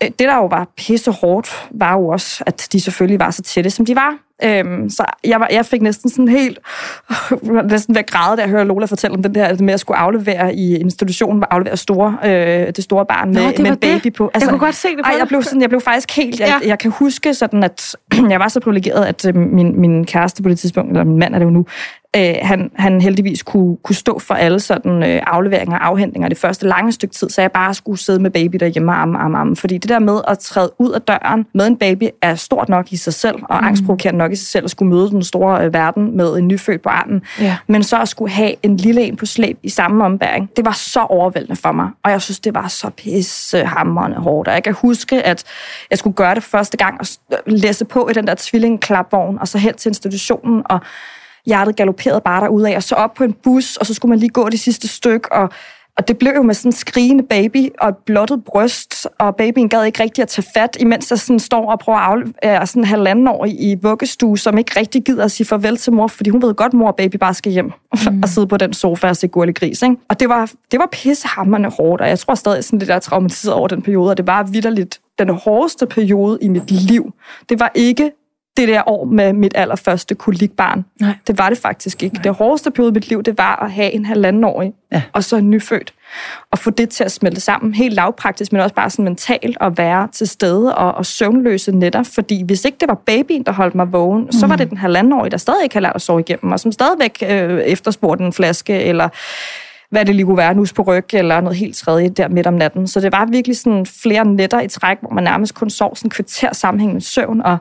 [0.03, 3.43] øh, det, der jo var pisse hårdt, var jo også, at de selvfølgelig var så
[3.43, 4.15] tætte, som de var.
[4.45, 6.59] Øhm, så jeg, var, jeg fik næsten sådan helt,
[7.71, 9.99] næsten ved at græde, da jeg hørte Lola fortælle om den der med at skulle
[9.99, 12.31] aflevere i institutionen, aflevere store, øh,
[12.77, 14.13] det store barn med, Nå, med baby det.
[14.13, 14.31] på.
[14.35, 16.41] Altså, Jeg kunne godt se det på ej, jeg blev, sådan, jeg blev faktisk helt,
[16.41, 16.69] jeg, ja.
[16.69, 17.97] jeg kan huske sådan, at
[18.31, 21.35] jeg var så privilegeret, at øh, min, min kæreste på det tidspunkt, eller min mand
[21.35, 21.67] er det jo nu,
[22.17, 26.39] øh, han, han heldigvis kunne, kunne stå for alle sådan øh, afleveringer og afhentninger det
[26.39, 29.39] første lange stykke tid, så jeg bare skulle sidde med baby derhjemme og amme, amme,
[29.39, 29.57] amme.
[29.57, 32.93] Fordi det der med at træde ud af døren med en baby er stort nok
[32.93, 33.67] i sig selv, og mm.
[33.67, 36.83] angstprovokerende nok i sig selv at skulle møde den store øh, verden med en nyfødt
[36.83, 37.23] på armen.
[37.41, 37.57] Ja.
[37.67, 40.73] Men så at skulle have en lille en på slæb i samme ombæring, det var
[40.73, 41.89] så overvældende for mig.
[42.05, 44.49] Og jeg synes, det var så pissehammerende hårdt.
[44.49, 45.45] Og jeg kan huske, at
[45.91, 47.07] jeg skulle gøre det første gang og
[47.47, 50.81] læse på i den der tvillingklapvogn, og så hen til institutionen, og
[51.47, 54.31] hjertet galopperede bare derudad, og så op på en bus, og så skulle man lige
[54.31, 55.51] gå det sidste stykke, og
[55.99, 59.69] og det blev jo med sådan en skrigende baby og et blottet bryst, og babyen
[59.69, 62.83] gad ikke rigtig at tage fat, imens jeg sådan står og prøver at aflevere sådan
[62.83, 66.07] en halvanden år i, i vuggestue, som ikke rigtig gider at sige farvel til mor,
[66.07, 68.21] fordi hun ved godt, mor og baby bare skal hjem mm.
[68.23, 69.83] og sidde på den sofa og se gurlig gris.
[69.83, 69.97] Ikke?
[70.09, 72.99] Og det var, det var pissehammerende hårdt, og jeg tror stadig sådan lidt, der er
[72.99, 77.13] traumatiseret over den periode, og det var vidderligt den hårdeste periode i mit liv.
[77.49, 78.11] Det var ikke
[78.59, 80.85] det der år med mit allerførste kolikbarn.
[81.01, 81.15] Nej.
[81.27, 82.21] Det var det faktisk ikke.
[82.25, 85.03] Det hårdeste periode i mit liv, det var at have en halvandenårig, Ja.
[85.13, 85.95] og så en nyfødt.
[86.53, 89.79] Og få det til at smelte sammen, helt lavpraktisk, men også bare sådan mentalt at
[89.79, 92.03] være til stede og, og søvnløse netter.
[92.03, 94.33] Fordi hvis ikke det var babyen, der holdt mig vågen, mm.
[94.33, 96.73] så var det den halvandenårige, der stadig ikke havde lært at sove igennem, og som
[96.73, 99.09] stadigvæk øh, efterspurgte en flaske, eller
[99.91, 102.55] hvad det lige kunne være, nus på ryg, eller noget helt tredje der midt om
[102.55, 102.87] natten.
[102.87, 106.11] Så det var virkelig sådan flere nætter i træk, hvor man nærmest kun sov sådan
[106.11, 107.59] kvarter sammenhængende søvn, og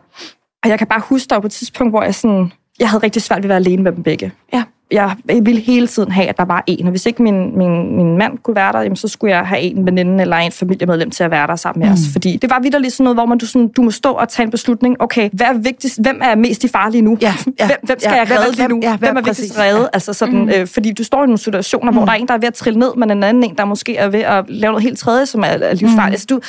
[0.64, 3.04] og jeg kan bare huske, der var på et tidspunkt, hvor jeg sådan, jeg havde
[3.04, 4.32] rigtig svært ved at være alene med dem begge.
[4.54, 4.64] Ja.
[4.92, 8.18] Jeg ville hele tiden have, at der var en, og hvis ikke min, min, min
[8.18, 11.24] mand kunne være der, jamen, så skulle jeg have en veninde eller en familiemedlem til
[11.24, 11.94] at være der sammen med mm.
[11.94, 12.00] os.
[12.12, 14.44] Fordi det var vidderligt sådan noget, hvor man, du, sådan, du må stå og tage
[14.46, 15.02] en beslutning.
[15.02, 16.02] Okay, hvad er vigtigst?
[16.02, 17.18] Hvem er mest i fare lige nu?
[17.22, 18.76] Ja, ja, hvem, hvem skal ja, jeg hvem redde lige nu?
[18.76, 19.82] hvem- ja, hvem- hvem er vigtigst præcis, at redde?
[19.82, 19.88] ja.
[19.94, 20.50] Altså sådan, mm.
[20.50, 22.54] øh, fordi du står i nogle situationer, hvor der er en, der er ved at
[22.54, 25.26] trille ned, men en anden en, der måske er ved at lave noget helt tredje,
[25.26, 25.98] som er, er livsfarligt.
[25.98, 26.12] Mm.
[26.12, 26.40] Altså, du,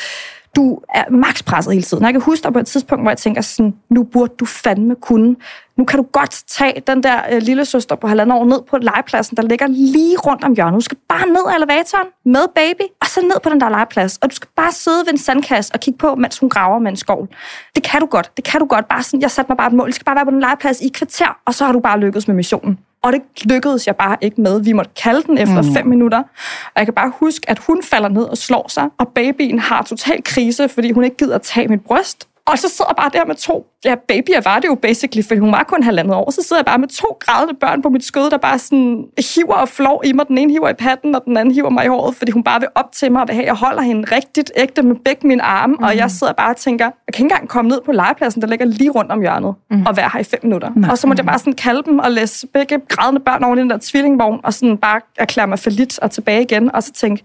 [0.56, 2.02] du er makspresset hele tiden.
[2.02, 4.44] Og Jeg kan huske dig på et tidspunkt, hvor jeg tænker sådan, nu burde du
[4.44, 5.36] fandme kunne.
[5.76, 8.78] Nu kan du godt tage den der øh, lille søster på halvandet år ned på
[8.78, 10.74] legepladsen, der ligger lige rundt om hjørnet.
[10.76, 14.18] Du skal bare ned af elevatoren med baby, og så ned på den der legeplads.
[14.22, 16.90] Og du skal bare sidde ved en sandkasse og kigge på, mens hun graver med
[16.90, 17.28] en skovl.
[17.74, 18.32] Det kan du godt.
[18.36, 18.88] Det kan du godt.
[18.88, 19.88] Bare sådan, jeg satte mig bare et mål.
[19.88, 22.00] Jeg skal bare være på den legeplads i et kvarter, og så har du bare
[22.00, 22.78] lykkedes med missionen.
[23.02, 24.60] Og det lykkedes jeg bare ikke med.
[24.60, 25.74] Vi måtte kalde den efter mm.
[25.74, 26.18] fem minutter.
[26.64, 29.82] Og jeg kan bare huske, at hun falder ned og slår sig, og babyen har
[29.82, 32.27] total krise, fordi hun ikke gider at tage mit bryst.
[32.48, 35.40] Og så sidder jeg bare der med to, ja, babyer var det jo basically, for
[35.40, 38.04] hun var kun halvandet år, så sidder jeg bare med to grædende børn på mit
[38.04, 40.28] skød, der bare sådan hiver og flår i mig.
[40.28, 42.60] Den ene hiver i patten, og den anden hiver mig i håret, fordi hun bare
[42.60, 45.42] vil op til mig og vil have, jeg holder hende rigtigt ægte med begge mine
[45.42, 45.84] arme, mm.
[45.84, 48.48] og jeg sidder bare og tænker, jeg kan ikke engang komme ned på legepladsen, der
[48.48, 49.86] ligger lige rundt om hjørnet, mm.
[49.86, 50.70] og være her i fem minutter.
[50.76, 50.90] Nej.
[50.90, 53.70] Og så må jeg bare sådan kalde dem og læse begge grædende børn over den
[53.70, 57.24] der tvillingvogn, og sådan bare erklære mig for lidt og tilbage igen, og så tænke,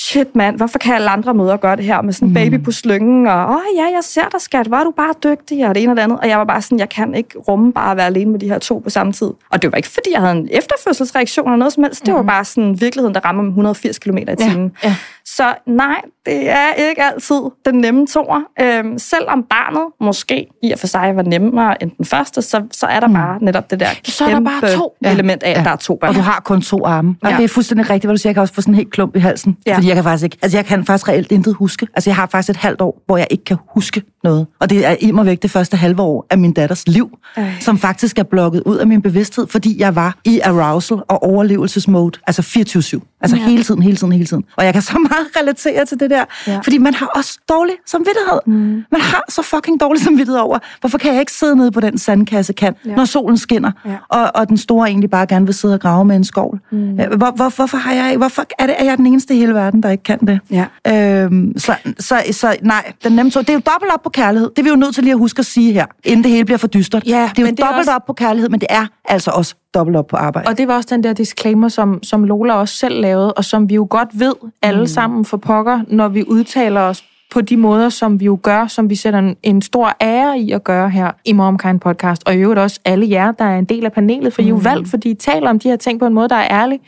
[0.00, 2.72] shit mand, hvorfor kan alle andre møder gøre det her med sådan en baby på
[2.72, 5.82] slyngen, og åh ja, jeg ser dig skat, hvor er du bare dygtig, og det
[5.82, 6.20] ene og det andet.
[6.20, 8.48] Og jeg var bare sådan, jeg kan ikke rumme bare at være alene med de
[8.48, 9.30] her to på samme tid.
[9.50, 12.06] Og det var ikke, fordi jeg havde en efterfødselsreaktion eller noget som helst.
[12.06, 14.72] Det var bare sådan virkeligheden, der rammer med 180 km i timen.
[14.82, 14.94] Ja, ja.
[15.36, 18.42] Så nej, det er ikke altid den nemme tor.
[18.60, 22.86] Øhm, selvom barnet måske i og for sig var nemmere end den første, så, så
[22.86, 23.14] er der mm.
[23.14, 24.96] bare netop det der så er der bare to.
[25.04, 25.58] element af, ja.
[25.58, 26.08] at der er to børn.
[26.08, 27.16] Og du har kun to arme.
[27.22, 27.36] Og ja.
[27.36, 28.30] det er fuldstændig rigtigt, hvad du siger.
[28.30, 29.56] Jeg kan også få sådan en helt klump i halsen.
[29.66, 29.76] Ja.
[29.76, 31.86] Fordi jeg kan faktisk ikke, altså jeg kan faktisk reelt intet huske.
[31.94, 34.46] Altså jeg har faktisk et halvt år, hvor jeg ikke kan huske noget.
[34.60, 37.52] Og det er i mig væk det første halve år af min datters liv, Ej.
[37.60, 42.18] som faktisk er blokket ud af min bevidsthed, fordi jeg var i arousal og overlevelsesmode,
[42.26, 43.18] altså 24-7.
[43.20, 43.42] Altså ja.
[43.42, 44.44] hele tiden, hele tiden, hele tiden.
[44.56, 46.60] Og jeg kan så meget relatere til det der, ja.
[46.64, 48.40] fordi man har også dårlig samvittighed.
[48.46, 48.84] Mm.
[48.92, 51.98] Man har så fucking dårlig samvittighed over, hvorfor kan jeg ikke sidde nede på den
[51.98, 52.94] sandkasse kan, ja.
[52.94, 53.96] når solen skinner, ja.
[54.08, 56.60] og, og den store egentlig bare gerne vil sidde og grave med en skovl.
[56.70, 56.94] Mm.
[56.94, 59.82] Hvor, hvor, hvorfor har jeg hvorfor er, det, er jeg den eneste i hele verden,
[59.82, 60.40] der ikke kan det?
[60.50, 60.66] Ja.
[60.86, 64.50] Øhm, så, så, så nej, den nemme det er jo dobbelt op på kærlighed.
[64.50, 66.44] Det er vi jo nødt til lige at huske at sige her, inden det hele
[66.44, 67.02] bliver for dystert.
[67.06, 67.92] Ja, det er jo dobbelt også...
[67.94, 70.48] op på kærlighed, men det er altså også dobbelt op på arbejde.
[70.48, 73.68] Og det var også den der disclaimer, som, som Lola også selv lavede, og som
[73.68, 74.86] vi jo godt ved alle mm.
[74.86, 78.90] sammen for pokker, når vi udtaler os på de måder, som vi jo gør, som
[78.90, 82.22] vi sætter en, en stor ære i at gøre her i Momkind Podcast.
[82.26, 84.46] Og i øvrigt også alle jer, der er en del af panelet, for mm.
[84.46, 84.64] I er jo mm.
[84.64, 86.80] valgt, fordi I taler om de her ting på en måde, der er ærlig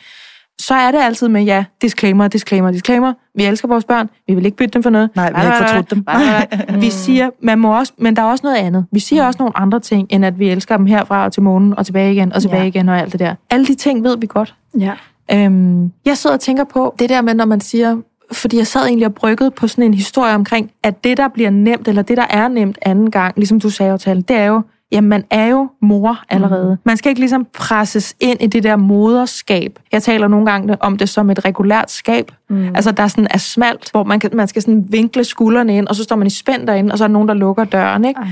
[0.61, 3.13] så er det altid med, ja, disclaimer, disclaimer, disclaimer.
[3.35, 4.11] Vi elsker vores børn.
[4.27, 5.11] Vi vil ikke bytte dem for noget.
[5.17, 6.81] Nej, vi har ikke fortrudt dem.
[6.83, 8.87] vi siger, man må også, men der er også noget andet.
[8.93, 11.79] Vi siger også nogle andre ting, end at vi elsker dem herfra og til månen,
[11.79, 12.69] og tilbage igen, og tilbage ja.
[12.69, 13.35] igen, og alt det der.
[13.51, 14.55] Alle de ting ved vi godt.
[14.79, 14.93] Ja.
[15.33, 17.97] Øhm, jeg sidder og tænker på det der med, når man siger,
[18.33, 21.51] fordi jeg sad egentlig og bryggede på sådan en historie omkring, at det, der bliver
[21.51, 24.63] nemt, eller det, der er nemt anden gang, ligesom du sagde, Tal, det er jo,
[24.93, 26.71] jamen man er jo mor allerede.
[26.71, 26.81] Mm.
[26.85, 29.79] Man skal ikke ligesom presses ind i det der moderskab.
[29.93, 32.33] Jeg taler nogle gange om det som et regulært skab.
[32.51, 32.67] Mm.
[32.75, 35.97] Altså der sådan er smalt, hvor man, kan, man skal sådan vinkle skuldrene ind, og
[35.97, 38.05] så står man i spænd derinde, og så er der nogen, der lukker døren.
[38.05, 38.21] Ikke?
[38.21, 38.29] Ej.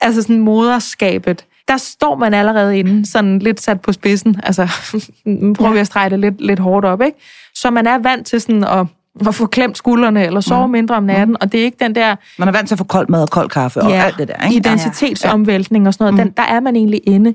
[0.00, 4.40] Altså sådan moderskabet der står man allerede inde, sådan lidt sat på spidsen.
[4.42, 4.62] Altså,
[5.56, 7.18] prøver vi at strege det lidt, lidt hårdt op, ikke?
[7.54, 8.86] Så man er vant til sådan at
[9.26, 10.72] at få klemt skuldrene, eller sove mm.
[10.72, 11.36] mindre om natten, mm.
[11.40, 12.16] og det er ikke den der...
[12.38, 14.28] Man er vant til at få kold mad og kold kaffe ja, og alt det
[14.28, 14.56] der, ikke?
[14.56, 16.30] identitetsomvæltning og sådan noget, mm.
[16.30, 17.34] den, der er man egentlig inde.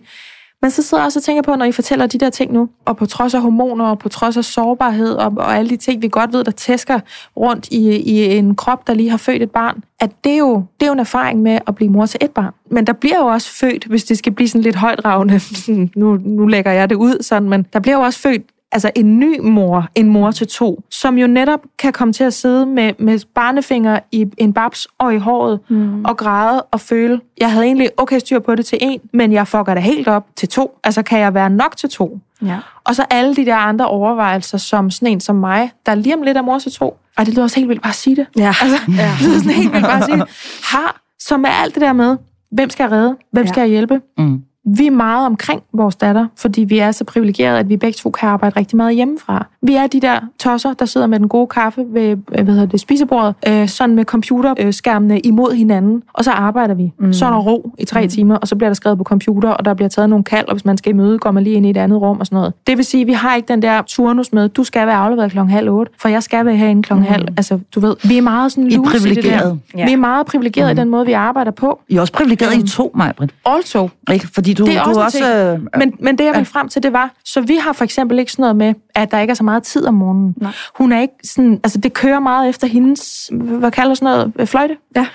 [0.61, 2.69] Men så sidder jeg også og tænker på, når I fortæller de der ting nu,
[2.85, 6.01] og på trods af hormoner, og på trods af sårbarhed, og, og alle de ting,
[6.01, 6.99] vi godt ved, der tæsker
[7.37, 10.63] rundt i, i en krop, der lige har født et barn, at det er, jo,
[10.79, 12.53] det er jo en erfaring med at blive mor til et barn.
[12.71, 15.41] Men der bliver jo også født, hvis det skal blive sådan lidt højdragende,
[15.99, 19.19] nu, nu lægger jeg det ud sådan, men der bliver jo også født altså en
[19.19, 22.93] ny mor, en mor til to, som jo netop kan komme til at sidde med,
[22.99, 26.05] med barnefinger i en babs og i håret, mm.
[26.05, 29.47] og græde og føle, jeg havde egentlig okay styr på det til en, men jeg
[29.47, 30.79] fucker det helt op til to.
[30.83, 32.19] Altså kan jeg være nok til to?
[32.41, 32.57] Ja.
[32.83, 36.21] Og så alle de der andre overvejelser, som sådan en som mig, der lige om
[36.21, 36.97] lidt er mor til to.
[37.17, 38.27] Og det lyder også helt vildt bare at sige det.
[38.37, 38.53] Ja.
[38.61, 39.11] Altså, ja.
[39.19, 40.29] det lyder sådan helt vildt bare at sige det.
[40.63, 42.17] Har, som er alt det der med,
[42.51, 43.15] hvem skal jeg redde?
[43.31, 43.51] Hvem ja.
[43.51, 44.01] skal jeg hjælpe?
[44.17, 44.43] Mm
[44.77, 48.09] vi er meget omkring vores datter, fordi vi er så privilegerede, at vi begge to
[48.09, 49.47] kan arbejde rigtig meget hjemmefra.
[49.61, 52.79] Vi er de der tosser, der sidder med den gode kaffe ved hvad hedder det,
[52.79, 56.93] spisebordet, øh, sådan med computerskærmene imod hinanden, og så arbejder vi.
[56.99, 57.13] Mm.
[57.13, 58.09] Så er der ro i tre mm.
[58.09, 60.53] timer, og så bliver der skrevet på computer, og der bliver taget nogle kald, og
[60.53, 62.35] hvis man skal i møde, går man lige ind i et andet rum og sådan
[62.35, 62.53] noget.
[62.67, 65.31] Det vil sige, at vi har ikke den der turnus med, du skal være afleveret
[65.31, 67.13] klokken halv otte, for jeg skal være herinde klokken mm.
[67.13, 67.27] halv.
[67.37, 68.75] Altså, du ved, vi er meget sådan i,
[69.21, 69.57] der.
[69.77, 69.85] Ja.
[69.85, 70.77] Vi er meget privilegerede mm.
[70.77, 71.79] i den måde, vi arbejder på.
[71.89, 73.29] I er også privilegerede um, i to, Majbrit.
[73.45, 73.89] Also.
[74.11, 74.27] Ikke?
[74.33, 76.93] Fordi du, det er du også øh, men, men det, jeg vil frem til, det
[76.93, 79.43] var, så vi har for eksempel ikke sådan noget med, at der ikke er så
[79.43, 80.35] meget tid om morgenen.
[80.37, 80.51] Nej.
[80.75, 84.47] Hun er ikke sådan, altså det kører meget efter hendes, hvad kalder sådan noget, øh,
[84.47, 84.77] fløjte.
[84.95, 85.07] Ja.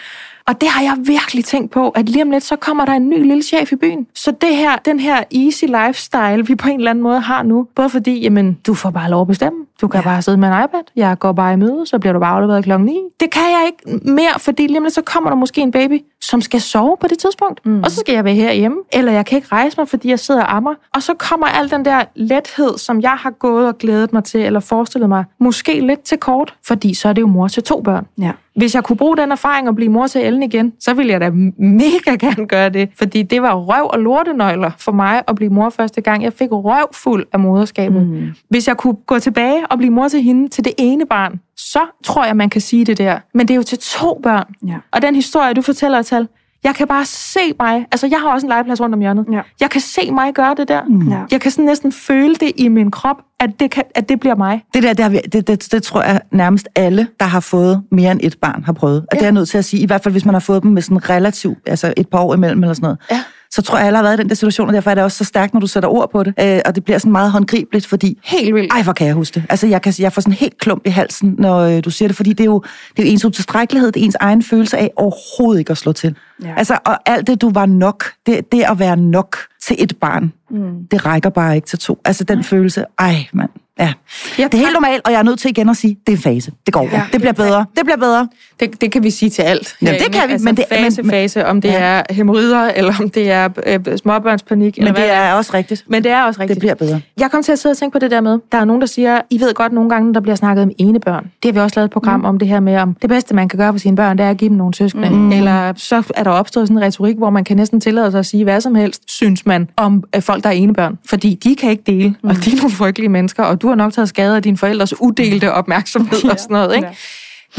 [0.46, 3.08] Og det har jeg virkelig tænkt på, at lige om lidt, så kommer der en
[3.08, 4.06] ny lille chef i byen.
[4.14, 7.66] Så det her, den her easy lifestyle, vi på en eller anden måde har nu,
[7.74, 9.58] både fordi, jamen, du får bare lov at bestemme.
[9.80, 10.04] Du kan ja.
[10.04, 10.82] bare sidde med en iPad.
[10.96, 12.98] Jeg går bare i møde, så bliver du bare afleveret klokken 9.
[13.20, 16.60] Det kan jeg ikke mere, fordi lige så kommer der måske en baby, som skal
[16.60, 17.66] sove på det tidspunkt.
[17.66, 17.82] Mm.
[17.82, 18.76] Og så skal jeg være herhjemme.
[18.92, 20.74] Eller jeg kan ikke rejse mig, fordi jeg sidder og ammer.
[20.94, 24.40] Og så kommer al den der lethed, som jeg har gået og glædet mig til,
[24.40, 27.80] eller forestillet mig, måske lidt til kort, fordi så er det jo mor til to
[27.80, 28.06] børn.
[28.18, 28.32] Ja.
[28.56, 31.20] Hvis jeg kunne bruge den erfaring og blive mor til Ellen igen, så ville jeg
[31.20, 32.88] da mega gerne gøre det.
[32.98, 36.22] Fordi det var røv og lortenøgler for mig at blive mor første gang.
[36.22, 38.06] Jeg fik røv fuld af moderskabet.
[38.06, 38.28] Mm.
[38.48, 41.80] Hvis jeg kunne gå tilbage og blive mor til hende, til det ene barn, så
[42.04, 43.18] tror jeg, man kan sige det der.
[43.34, 44.46] Men det er jo til to børn.
[44.66, 44.76] Ja.
[44.92, 46.28] Og den historie, du fortæller, Tal,
[46.64, 49.26] jeg kan bare se mig, altså jeg har også en legeplads rundt om hjørnet.
[49.32, 49.40] Ja.
[49.60, 50.84] Jeg kan se mig gøre det der.
[50.84, 51.08] Mm.
[51.08, 51.18] Ja.
[51.30, 54.34] Jeg kan sådan næsten føle det i min krop, at det, kan, at det bliver
[54.36, 54.64] mig.
[54.74, 57.82] Det der, det, har vi, det, det, det tror jeg nærmest alle, der har fået
[57.90, 59.00] mere end et barn, har prøvet.
[59.00, 59.16] Og ja.
[59.16, 60.70] det er jeg nødt til at sige, i hvert fald hvis man har fået dem
[60.70, 62.98] med sådan relativt, altså et par år imellem eller sådan noget.
[63.10, 63.22] Ja.
[63.54, 65.18] Så tror jeg, alle har været i den der situation, og derfor er det også
[65.18, 66.34] så stærkt, når du sætter ord på det.
[66.40, 68.18] Øh, og det bliver sådan meget håndgribeligt, fordi...
[68.24, 68.72] Helt vildt.
[68.72, 69.44] Ej, hvor kan jeg huske det.
[69.48, 72.16] Altså, jeg, kan, jeg får sådan helt klump i halsen, når øh, du siger det,
[72.16, 72.62] fordi det er jo,
[72.96, 75.92] det er jo ens utilstrækkelighed, det er ens egen følelse af overhovedet ikke at slå
[75.92, 76.16] til.
[76.42, 76.54] Ja.
[76.56, 80.32] Altså, og alt det, du var nok, det, det at være nok til et barn,
[80.50, 80.86] mm.
[80.90, 82.00] det rækker bare ikke til to.
[82.04, 83.50] Altså, den følelse, ej, mand.
[83.78, 83.92] Ja.
[84.38, 86.16] Jeg Det er helt normalt, og jeg er nødt til igen at sige, det er
[86.16, 86.52] en fase.
[86.66, 86.90] Det går over.
[86.92, 87.66] Ja, det bliver bedre.
[87.76, 88.28] Det bliver bedre.
[88.60, 89.76] Det, det kan vi sige til alt.
[89.82, 91.78] Jamen, det kan vi, altså men det- fase, men- fase, om det Ja.
[91.82, 94.76] er hemorrider, eller om det er øh, småbørnspanik.
[94.78, 95.84] eller Men det hvad er også rigtigt.
[95.88, 96.54] Men det er også rigtigt.
[96.54, 97.00] Det bliver bedre.
[97.18, 98.86] Jeg kom til at sidde og tænke på det der med, der er nogen, der
[98.86, 101.24] siger, I ved godt nogle gange, der bliver snakket om enebørn.
[101.24, 102.26] Det har vi også lavet et program mm.
[102.26, 104.30] om det her med, om det bedste, man kan gøre for sine børn, det er
[104.30, 105.10] at give dem nogle søskende.
[105.10, 105.32] Mm.
[105.32, 108.26] Eller så er der opstået sådan en retorik, hvor man kan næsten tillade sig at
[108.26, 110.98] sige hvad som helst, synes man, om øh, folk, der er enebørn.
[111.08, 112.28] Fordi de kan ikke dele, mm.
[112.28, 115.00] og de er nogle frygtelige mennesker, og du har nok taget skade af dine forældres
[115.00, 116.88] udelte opmærksomhed og sådan noget, ikke?
[116.88, 116.94] Ja.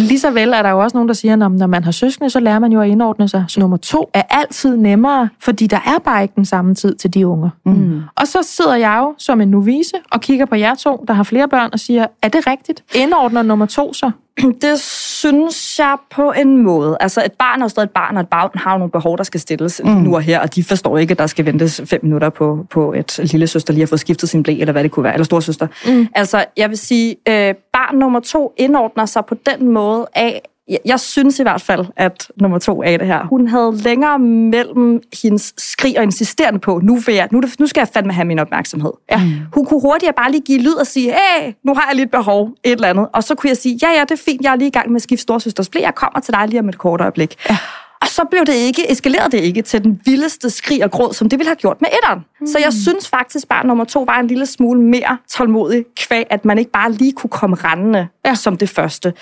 [0.03, 2.29] Lige så vel er der jo også nogen, der siger, at når man har søskende,
[2.29, 3.45] så lærer man jo at indordne sig.
[3.47, 7.13] Så nummer to er altid nemmere, fordi der er bare ikke den samme tid til
[7.13, 7.49] de unger.
[7.65, 8.01] Mm.
[8.15, 11.23] Og så sidder jeg jo som en novise og kigger på jer to, der har
[11.23, 12.83] flere børn, og siger, er det rigtigt?
[12.95, 14.11] Indordner nummer to så?
[14.61, 16.97] Det synes jeg på en måde.
[16.99, 19.23] Altså, et barn er stadig et barn, og et barn har jo nogle behov, der
[19.23, 19.89] skal stilles mm.
[19.91, 22.93] nu og her, og de forstår ikke, at der skal ventes fem minutter på, på
[22.93, 25.25] et lille søster lige har fået skiftet sin blæ, eller hvad det kunne være, eller
[25.25, 25.67] storsøster.
[25.87, 26.07] Mm.
[26.15, 30.41] Altså, jeg vil sige, øh, barn nummer to indordner sig på den måde af,
[30.85, 33.27] jeg, synes i hvert fald, at nummer to er det her.
[33.27, 37.81] Hun havde længere mellem hendes skrig og insisterende på, nu, vil jeg, nu, nu skal
[37.81, 38.91] jeg fandme have min opmærksomhed.
[39.11, 39.21] Ja.
[39.53, 42.49] Hun kunne hurtigere bare lige give lyd og sige, hey, nu har jeg lidt behov,
[42.63, 43.07] et eller andet.
[43.13, 44.89] Og så kunne jeg sige, ja, ja, det er fint, jeg er lige i gang
[44.89, 47.35] med at skifte storsøsters blæ, jeg kommer til dig lige om et kort øjeblik.
[47.49, 47.57] Ja.
[48.01, 51.29] Og så blev det ikke, eskalerede det ikke til den vildeste skrig og gråd, som
[51.29, 52.19] det ville have gjort med etteren.
[52.39, 52.47] Mm.
[52.47, 56.45] Så jeg synes faktisk bare, nummer to var en lille smule mere tålmodig, kvæg, at
[56.45, 58.35] man ikke bare lige kunne komme rendende ja.
[58.35, 59.13] som det første.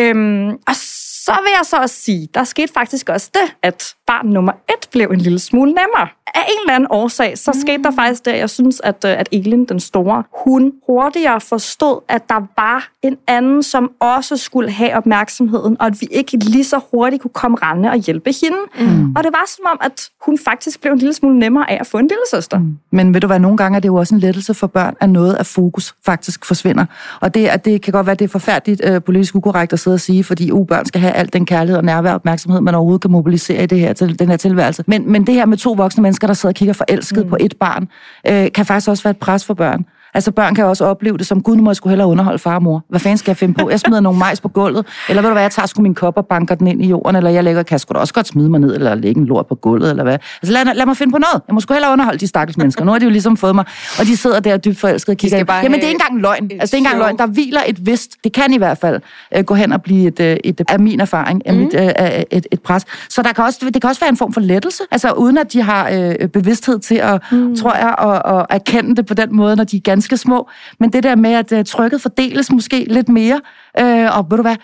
[0.00, 0.76] Øhm, og
[1.24, 4.88] så vil jeg så også sige, der skete faktisk også det, at barn nummer et
[4.92, 6.08] blev en lille smule nemmere.
[6.34, 7.60] Af en eller anden årsag, så mm.
[7.60, 12.00] skete der faktisk det, jeg synes, at, øh, at Elin, den store, hun hurtigere forstod,
[12.08, 16.64] at der var en anden, som også skulle have opmærksomheden, og at vi ikke lige
[16.64, 18.58] så hurtigt kunne komme rendende og hjælpe hende.
[18.78, 19.14] Mm.
[19.16, 21.86] Og det var som om, at hun faktisk blev en lille smule nemmere af at
[21.86, 22.58] få en lille søster.
[22.58, 22.78] Mm.
[22.92, 25.10] Men ved du hvad, nogle gange er det jo også en lettelse for børn, at
[25.10, 26.84] noget af fokus faktisk forsvinder.
[27.20, 29.80] Og det, at det kan godt være, at det er forfærdeligt øh, politisk ukorrekt at
[29.80, 32.60] sidde og sige, fordi uh, børn skal have al den kærlighed og nærvær og opmærksomhed,
[32.60, 34.84] man overhovedet kan mobilisere i det her, til, den her tilværelse.
[34.86, 37.30] Men, men det her med to voksne mennesker, der sidder og kigger forelsket mm.
[37.30, 37.88] på et barn,
[38.26, 39.84] øh, kan faktisk også være et pres for børn.
[40.14, 42.54] Altså børn kan også opleve det som, gud, nu må jeg skulle hellere underholde far
[42.54, 42.84] og mor.
[42.88, 43.70] Hvad fanden skal jeg finde på?
[43.70, 46.16] Jeg smider nogle majs på gulvet, eller ved du hvad, jeg tager sgu min kop
[46.16, 48.26] og banker den ind i jorden, eller jeg lægger, kan jeg sgu da også godt
[48.26, 50.18] smide mig ned, eller lægge en lort på gulvet, eller hvad.
[50.42, 51.42] Altså lad, lad mig finde på noget.
[51.48, 52.84] Jeg må sgu hellere underholde de stakkels mennesker.
[52.84, 53.64] Nu har de jo ligesom fået mig,
[53.98, 55.44] og de sidder der dybt forelskede og kigger.
[55.44, 56.44] bare Jamen det er ikke engang løgn.
[56.44, 57.18] et Altså det er ikke engang løgn.
[57.18, 59.00] Der hviler et vist, det kan i hvert fald
[59.36, 61.88] øh, gå hen og blive et, øh, et, af min erfaring, af mit, øh,
[62.30, 62.84] et, et pres.
[63.08, 65.52] Så der kan også, det kan også være en form for lettelse, altså uden at
[65.52, 67.56] de har øh, bevidsthed til at, mm.
[67.56, 70.48] tror jeg, at, at erkende det på den måde, når de er ganske små.
[70.80, 73.40] Men det der med, at øh, trykket fordeles måske lidt mere,
[73.80, 74.56] øh, og ved du hvad,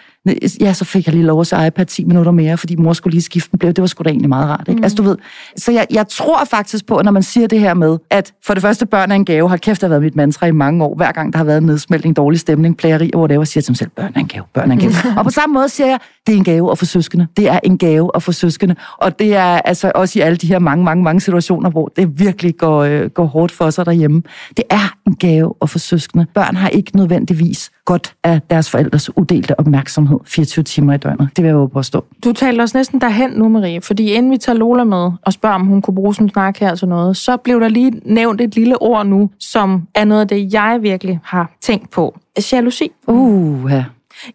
[0.61, 3.13] ja, så fik jeg lige lov at se iPad 10 minutter mere, fordi mor skulle
[3.13, 4.79] lige skifte den, blev- det var sgu da egentlig meget rart, ikke?
[4.79, 4.85] Mm.
[4.85, 5.17] Altså du ved,
[5.57, 8.63] så jeg, jeg tror faktisk på, når man siger det her med, at for det
[8.63, 10.95] første børn er en gave, har kæft, det har været mit mantra i mange år,
[10.97, 13.73] hver gang der har været en nedsmeltning, dårlig stemning, plageri og whatever, siger jeg til
[13.73, 14.93] mig selv, børn er en gave, børn er en gave.
[15.19, 17.27] og på samme måde siger jeg, det er en gave at få søskende.
[17.37, 18.75] Det er en gave at få søskende.
[18.99, 22.19] Og det er altså også i alle de her mange, mange, mange situationer, hvor det
[22.21, 24.23] virkelig går, øh, går hårdt for sig derhjemme.
[24.57, 25.26] Det er en gave
[25.63, 26.27] at få søskende.
[26.35, 31.29] Børn har ikke nødvendigvis godt af deres forældres udelte opmærksomhed 24 timer i døgnet.
[31.37, 32.05] Det vil jeg jo påstå.
[32.25, 35.55] Du taler os næsten derhen nu, Marie, fordi inden vi tager Lola med og spørger,
[35.55, 38.55] om hun kunne bruge som snak her til noget, så blev der lige nævnt et
[38.55, 42.19] lille ord nu, som er noget af det, jeg virkelig har tænkt på.
[42.53, 42.91] Jalousi.
[43.07, 43.85] Uh, ja.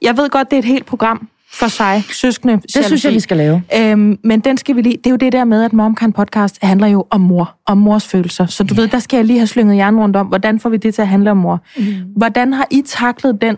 [0.01, 3.19] Jeg ved godt, det er et helt program for sig, søskende Det synes jeg, vi
[3.19, 3.63] skal lave.
[3.77, 4.97] Øhm, men den skal vi lige...
[4.97, 8.07] Det er jo det der med, at Momkan podcast handler jo om mor, om mors
[8.07, 8.45] følelser.
[8.45, 10.77] Så du ved, der skal jeg lige have slynget hjernen rundt om, hvordan får vi
[10.77, 11.61] det til at handle om mor?
[11.77, 11.83] Mm.
[12.15, 13.57] Hvordan har I taklet den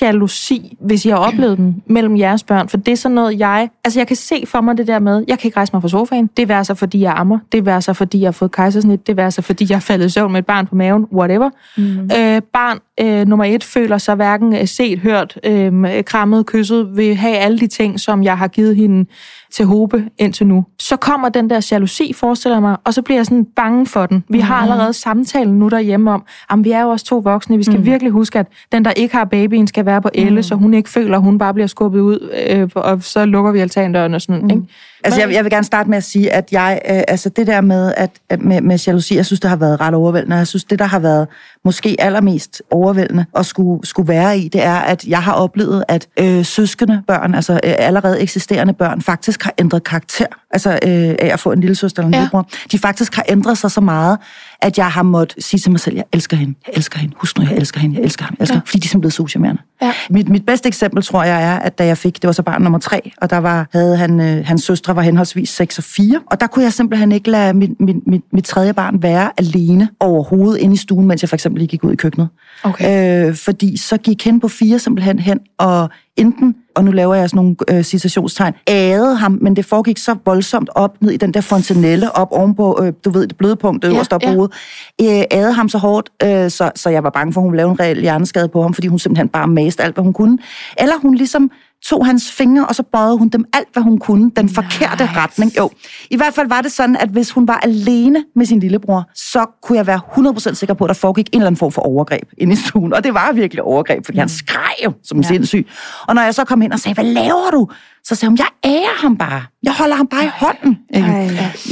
[0.00, 2.68] jalousi, hvis I har oplevet den, mellem jeres børn?
[2.68, 3.70] For det er sådan noget, jeg...
[3.84, 5.88] Altså, jeg kan se for mig det der med, jeg kan ikke rejse mig fra
[5.88, 6.30] sofaen.
[6.36, 7.38] Det er så, fordi jeg ammer.
[7.52, 9.06] Det er så, fordi jeg har fået kejsersnit.
[9.06, 11.06] Det er så, fordi jeg er faldet i søvn med et barn på maven.
[11.12, 11.50] Whatever.
[11.76, 12.10] Mm.
[12.18, 17.16] Øh, barn øh, nummer et føler sig hverken øh, set, hørt, øh, krammet, kysset, vil
[17.16, 19.10] have have alle de ting, som jeg har givet hende
[19.52, 20.64] til Hobe indtil nu.
[20.78, 24.06] Så kommer den der jalousi, forestiller jeg mig, og så bliver jeg sådan bange for
[24.06, 24.24] den.
[24.28, 27.62] Vi har allerede samtalen nu derhjemme om, at vi er jo også to voksne, vi
[27.62, 27.86] skal mm.
[27.86, 30.42] virkelig huske, at den, der ikke har babyen, skal være på Elle, mm.
[30.42, 33.58] så hun ikke føler, at hun bare bliver skubbet ud, øh, og så lukker vi
[33.58, 34.50] altandøren og sådan mm.
[34.50, 34.62] ikke?
[35.04, 37.60] Altså, jeg, jeg vil gerne starte med at sige, at jeg, øh, altså det der
[37.60, 40.36] med, at, at med, med jalousi, jeg synes, det har været ret overvældende.
[40.36, 41.28] Jeg synes, det, der har været
[41.64, 46.08] måske allermest overvældende at skulle, skulle være i, det er, at jeg har oplevet, at
[46.20, 50.26] øh, søskende børn, altså øh, allerede eksisterende børn, faktisk har ændret karakter.
[50.50, 52.20] Altså øh, af at få en lille søster eller en ja.
[52.20, 52.48] lillebror.
[52.72, 54.18] De faktisk har ændret sig så meget,
[54.62, 57.38] at jeg har måttet sige til mig selv, jeg elsker hende, jeg elsker hende, husk
[57.38, 58.58] nu, jeg elsker hende, jeg elsker ham, jeg elsker ja.
[58.58, 59.62] ham, fordi de er blevet så charmerende.
[59.82, 59.92] Ja.
[60.10, 62.62] Mit, mit bedste eksempel, tror jeg, er, at da jeg fik, det var så barn
[62.62, 66.20] nummer tre, og der var, havde han, øh, hans søstre var henholdsvis 6 og 4,
[66.26, 69.88] og der kunne jeg simpelthen ikke lade mit, mit, mit, mit tredje barn være alene
[70.00, 72.28] overhovedet inde i stuen, mens jeg for eksempel gik ud i køkkenet.
[72.62, 73.28] Okay.
[73.28, 77.30] Øh, fordi så gik hen på fire simpelthen hen og enten, og nu laver jeg
[77.30, 81.34] sådan nogle øh, citationstegn, ædede ham, men det foregik så voldsomt op ned i den
[81.34, 84.34] der fontanelle, op ovenpå, øh, du ved, det blødpunkt øverst ja, op ja.
[84.34, 84.54] hovedet,
[85.00, 87.60] øh, ædede ham så hårdt, øh, så, så jeg var bange for, at hun ville
[87.60, 90.38] lave en reel hjerneskade på ham, fordi hun simpelthen bare maste alt, hvad hun kunne.
[90.78, 91.50] Eller hun ligesom
[91.84, 95.16] tog hans fingre, og så bøjede hun dem alt, hvad hun kunne, den forkerte nice.
[95.16, 95.56] retning.
[95.56, 95.70] Jo,
[96.10, 99.46] i hvert fald var det sådan, at hvis hun var alene med sin lillebror, så
[99.62, 102.28] kunne jeg være 100% sikker på, at der foregik en eller anden form for overgreb
[102.38, 102.94] inde i stuen.
[102.94, 104.20] Og det var virkelig overgreb, fordi mm.
[104.20, 105.28] han skreg jo som ja.
[105.28, 105.66] sindssyg.
[106.06, 107.68] Og når jeg så kom ind og sagde, hvad laver du?
[108.04, 109.42] Så sagde hun, jeg ærer ham bare.
[109.62, 110.78] Jeg holder ham bare i hånden.
[110.94, 111.08] Ikke?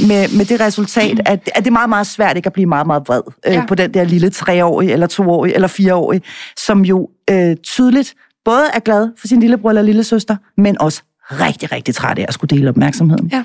[0.07, 2.87] Med, med det resultat, at, at det er meget, meget svært ikke at blive meget,
[2.87, 3.65] meget vred øh, ja.
[3.65, 6.21] på den der lille treårige, eller toårige, eller fireårige,
[6.57, 8.13] som jo øh, tydeligt
[8.45, 12.25] både er glad for sin lillebror eller lille søster, men også rigtig, rigtig træt af
[12.27, 13.31] at skulle dele opmærksomheden.
[13.33, 13.43] Ja.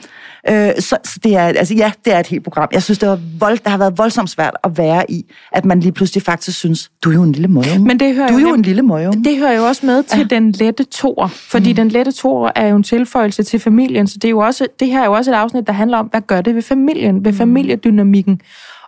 [0.69, 2.69] Øh, så, så det er, altså ja, det er et helt program.
[2.73, 5.81] Jeg synes, det, var vold, det har været voldsomt svært at være i, at man
[5.81, 7.79] lige pludselig faktisk synes, du er jo en lille møge.
[7.79, 9.13] Men det hører du er jo, jo en lille møge.
[9.13, 10.25] Det hører jo også med til ja.
[10.25, 11.77] den lette tor, fordi mm.
[11.77, 14.89] den lette tor er jo en tilføjelse til familien, så det, er jo også, det
[14.89, 17.33] her er jo også et afsnit, der handler om, hvad gør det ved familien, ved
[17.33, 17.39] mm.
[17.39, 18.41] familiedynamikken.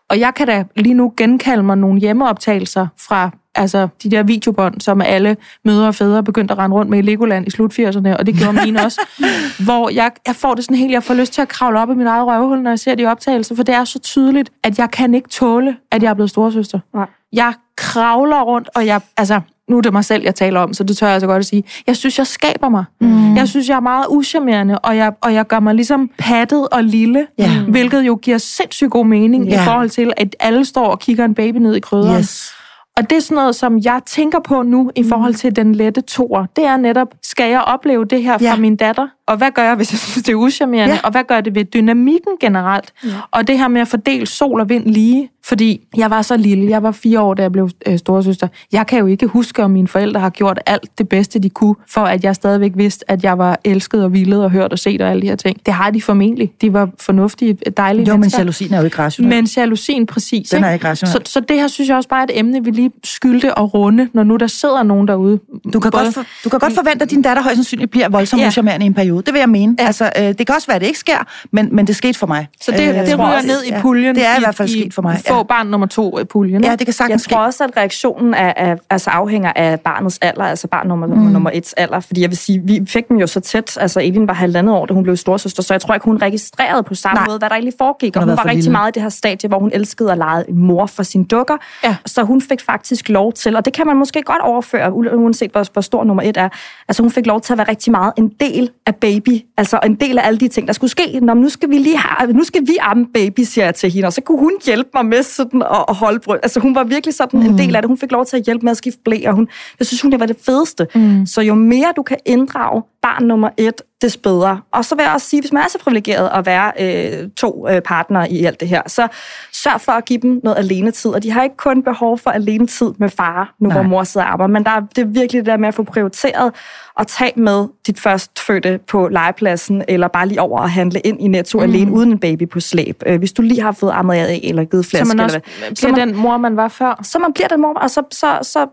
[0.09, 3.31] Og jeg kan da lige nu genkalde mig nogle hjemmeoptagelser fra
[3.61, 7.03] altså de der videobånd, som alle mødre og fædre begyndte at rende rundt med i
[7.03, 9.01] Legoland i slut 80'erne, og det gjorde mine også,
[9.67, 11.95] hvor jeg, jeg får det sådan helt, jeg får lyst til at kravle op i
[11.95, 14.91] mit eget røvhul, når jeg ser de optagelser, for det er så tydeligt, at jeg
[14.91, 16.79] kan ikke tåle, at jeg er blevet storesøster.
[16.95, 17.07] Nej.
[17.33, 20.85] Jeg kravler rundt, og jeg, altså, nu er det mig selv, jeg taler om, så
[20.85, 21.65] det tør jeg altså godt at sige.
[21.87, 22.85] Jeg synes, jeg skaber mig.
[23.01, 23.37] Mm.
[23.37, 26.85] Jeg synes, jeg er meget uschammerende, og jeg, og jeg gør mig ligesom pattet og
[26.85, 27.69] lille, yeah.
[27.69, 29.63] hvilket jo giver sindssygt god mening yeah.
[29.63, 32.19] i forhold til, at alle står og kigger en baby ned i krydderen.
[32.19, 32.53] Yes.
[33.01, 36.01] Og det er sådan noget, som jeg tænker på nu i forhold til den lette
[36.01, 36.47] tor.
[36.57, 38.57] Det er netop, skal jeg opleve det her fra ja.
[38.57, 39.09] min datter?
[39.31, 40.95] Og hvad gør jeg, hvis jeg synes, det er uschammerende?
[40.95, 41.01] Ja.
[41.05, 42.93] Og hvad gør det ved dynamikken generelt?
[43.05, 43.09] Ja.
[43.31, 45.31] Og det her med at fordele sol og vind lige.
[45.45, 48.49] Fordi jeg var så lille, jeg var fire år, da jeg blev øh, storesøster.
[48.73, 51.75] Jeg kan jo ikke huske, om mine forældre har gjort alt det bedste, de kunne,
[51.89, 55.01] for at jeg stadigvæk vidste, at jeg var elsket og villet og hørt og set
[55.01, 55.67] og alle de her ting.
[55.67, 56.53] Det har de formentlig.
[56.61, 59.35] De var fornuftige, dejlige Jo, men jalousien er jo ikke rationel.
[59.35, 60.49] Men jalousien, præcis.
[60.49, 61.13] Den er ikke rationel.
[61.13, 63.75] Så, så det her synes jeg også bare er et emne, vi lige skylde og
[63.75, 65.39] runde, når nu der sidder nogen derude.
[65.73, 66.05] Du kan, Både...
[66.05, 68.79] godt, for, du kan godt forvente, at din datter højst sandsynligt bliver voldsomt ja.
[68.81, 69.20] i en periode.
[69.27, 69.77] Det vil jeg mene.
[69.79, 69.87] Ja.
[69.87, 71.19] Altså, øh, det kan også være, at det ikke sker,
[71.53, 72.49] men, men det skete for mig.
[72.61, 74.15] Så det, øh, det ryger ned i puljen?
[74.15, 75.21] Det er i, i hvert fald sket for mig.
[75.29, 75.43] Få ja.
[75.43, 76.65] barn nummer to i puljen?
[76.65, 80.19] Ja, det kan sagtens Jeg tror også, at reaktionen er, er, altså afhænger af barnets
[80.23, 81.15] alder, altså barn nummer, mm.
[81.15, 82.01] nummer et alder.
[82.01, 83.79] Fordi jeg vil sige, vi fik dem jo så tæt.
[83.81, 86.83] Altså, Elin var halvandet år, da hun blev storsøster, så jeg tror ikke, hun registrerede
[86.83, 87.27] på samme Nej.
[87.27, 88.17] måde, hvad der egentlig foregik.
[88.17, 88.73] Og hun, hun var rigtig lille.
[88.73, 91.57] meget i det her stadie, hvor hun elskede at lege mor for sine dukker.
[91.85, 91.97] Ja.
[92.07, 95.65] Så hun fik faktisk lov til, og det kan man måske godt overføre, uanset hvor,
[95.73, 96.49] hvor stor nummer et er.
[96.89, 99.95] Altså, hun fik lov til at være rigtig meget en del af baby, altså en
[99.95, 101.21] del af alle de ting, der skulle ske.
[101.23, 104.07] Nå, nu skal vi lige have, nu skal vi amme baby, siger jeg til hende,
[104.07, 106.39] og så kunne hun hjælpe mig med sådan at, at holde brød.
[106.43, 107.47] Altså hun var virkelig sådan mm.
[107.47, 107.89] en del af det.
[107.89, 109.49] Hun fik lov til at hjælpe med at skifte blæ, og hun,
[109.79, 110.87] jeg synes, hun det var det fedeste.
[110.95, 111.27] Mm.
[111.27, 114.61] Så jo mere du kan inddrage barn nummer et, des bedre.
[114.73, 117.69] Og så vil jeg også sige, hvis man er så privilegeret at være øh, to
[117.69, 119.09] øh, partnere i alt det her, så
[119.53, 121.11] sørg for at give dem noget alenetid.
[121.11, 123.77] Og de har ikke kun behov for alenetid med far, nu Nej.
[123.77, 125.75] hvor mor sidder og arbejder, men der er, det er virkelig det der med at
[125.75, 126.53] få prioriteret
[126.99, 131.29] at tage med dit førstfødte på legepladsen, eller bare lige over at handle ind i
[131.29, 131.65] Netto mm.
[131.65, 133.03] alene, uden en baby på slæb.
[133.07, 135.09] Øh, hvis du lige har fået ammet af, eller givet flaske.
[135.09, 137.01] Så man også eller bliver så man, den mor, man var før?
[137.03, 138.67] Så man bliver den mor, og så, så, så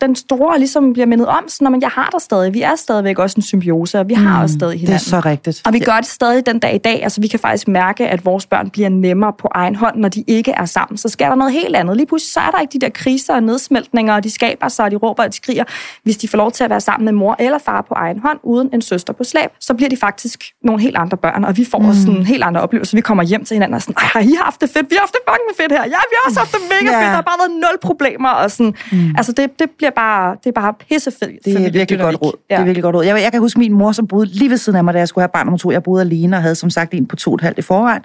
[0.00, 2.54] den store ligesom bliver mindet om, sådan, men jeg har der stadig.
[2.54, 4.98] Vi er stadigvæk også en symbiose, og vi har mm, også stadig hinanden.
[4.98, 5.62] Det er så rigtigt.
[5.66, 7.02] Og vi gør det stadig den dag i dag.
[7.02, 10.24] Altså, vi kan faktisk mærke, at vores børn bliver nemmere på egen hånd, når de
[10.26, 10.98] ikke er sammen.
[10.98, 11.96] Så sker der noget helt andet.
[11.96, 14.84] Lige pludselig så er der ikke de der kriser og nedsmeltninger, og de skaber sig,
[14.84, 15.64] og de råber og de skriger.
[16.02, 18.38] Hvis de får lov til at være sammen med mor eller far på egen hånd,
[18.42, 21.64] uden en søster på slæb, så bliver de faktisk nogle helt andre børn, og vi
[21.70, 21.94] får mm.
[21.94, 22.96] sådan helt andre oplevelser.
[22.96, 24.90] Vi kommer hjem til hinanden og sådan, har I haft det fedt?
[24.90, 25.84] Vi har haft det fucking fedt her.
[25.84, 27.02] Ja, vi har også haft det mega yeah.
[27.02, 27.10] fedt.
[27.10, 28.28] Der har bare været nul problemer.
[28.28, 28.74] Og sådan.
[28.92, 29.14] Mm.
[29.16, 31.44] Altså, det, det bliver bare, det er bare pissefedt.
[31.44, 32.32] Det er virkelig godt råd.
[32.50, 32.54] Ja.
[32.54, 33.04] Det er virkelig godt råd.
[33.04, 35.08] Jeg, jeg kan huske min mor, som boede lige ved siden af mig, da jeg
[35.08, 35.70] skulle have barn nummer to.
[35.70, 38.02] Jeg boede alene og havde som sagt en på to og et halvt i forvejen.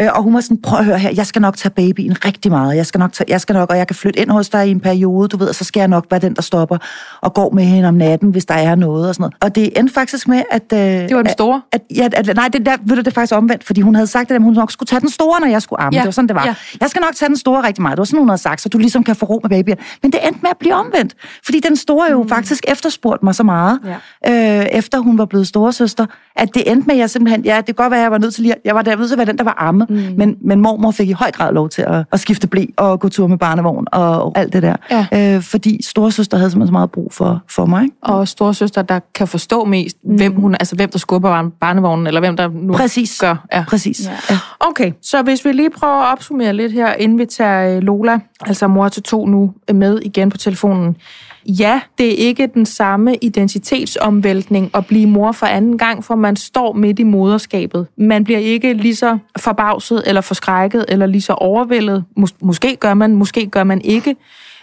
[0.00, 2.50] Øh, og hun var sådan, prøv at høre her, jeg skal nok tage babyen rigtig
[2.50, 2.76] meget.
[2.76, 4.70] Jeg skal nok, tage, jeg skal nok, og jeg kan flytte ind hos dig i
[4.70, 6.78] en periode, du ved, og så skal jeg nok være den, der stopper
[7.20, 9.34] og går med hende om natten, hvis der er noget og sådan noget.
[9.40, 10.72] Og det endte faktisk med, at...
[10.72, 11.62] Øh, det var den store?
[11.72, 13.94] At, at, ja, at, nej, det, der, ved du, det er faktisk omvendt, fordi hun
[13.94, 15.96] havde sagt, at hun nok skulle tage den store, når jeg skulle amme.
[15.96, 16.00] Ja.
[16.00, 16.46] Det var sådan, det var.
[16.46, 16.54] Ja.
[16.80, 17.96] Jeg skal nok tage den store rigtig meget.
[17.96, 19.76] Det var sådan, hun havde sagt, så du ligesom kan få ro med babyen.
[20.02, 21.14] Men det endte med at blive omvendt,
[21.44, 22.28] fordi den store jo mm.
[22.28, 23.80] faktisk efterspurgte mig så meget,
[24.26, 24.60] ja.
[24.60, 27.66] øh, efter hun var blevet storesøster, at det endte med, at jeg simpelthen, ja, det
[27.66, 29.18] kan godt være, at jeg var nødt til lige, jeg var der nødt til at
[29.18, 30.14] være den, der var amme, mm.
[30.16, 33.08] men, men mormor fik i høj grad lov til at, at skifte blæ og gå
[33.08, 34.76] tur med barnevogn og, og alt det der.
[34.90, 35.34] Ja.
[35.36, 37.88] Øh, fordi storesøster havde simpelthen så meget brug for, for mig.
[38.02, 40.16] Og storesøster, der kan forstå mest, mm.
[40.16, 43.18] hvem, hun, altså, hvem der skubber barnevognen, eller hvem der nu Præcis.
[43.20, 43.46] gør.
[43.52, 43.64] Ja.
[43.68, 44.10] Præcis.
[44.30, 44.38] Ja.
[44.60, 48.18] Okay, så hvis vi lige prøver at opsummere lidt her, inden vi tager øh, Lola,
[48.46, 50.96] altså mor til to nu, med igen på telefonen.
[51.46, 56.36] Ja, det er ikke den samme identitetsomvæltning at blive mor for anden gang, for man
[56.36, 57.86] står midt i moderskabet.
[57.98, 62.04] Man bliver ikke lige så forbavset eller forskrækket eller lige så overvældet.
[62.18, 64.16] Mås- måske gør man, måske gør man ikke.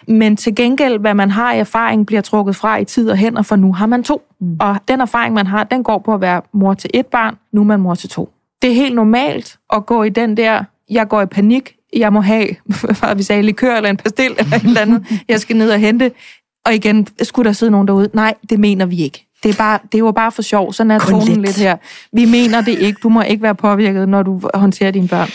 [0.07, 3.41] Men til gengæld, hvad man har i erfaring, bliver trukket fra i tid og hænder,
[3.41, 4.21] for nu har man to.
[4.41, 4.57] Mm.
[4.59, 7.61] Og den erfaring, man har, den går på at være mor til et barn, nu
[7.61, 8.29] er man mor til to.
[8.61, 12.21] Det er helt normalt at gå i den der, jeg går i panik, jeg må
[12.21, 12.47] have,
[12.99, 15.79] hvad vi sagde, likør eller en pastil eller et eller andet, jeg skal ned og
[15.79, 16.11] hente.
[16.65, 18.09] Og igen, skulle der sidde nogen derude?
[18.13, 19.30] Nej, det mener vi ikke.
[19.43, 20.73] Det er, bare, det jo bare for sjov.
[20.73, 21.39] Sådan er Kun tonen lidt.
[21.39, 21.77] lidt her.
[22.13, 22.99] Vi mener det ikke.
[23.03, 25.29] Du må ikke være påvirket, når du håndterer dine børn.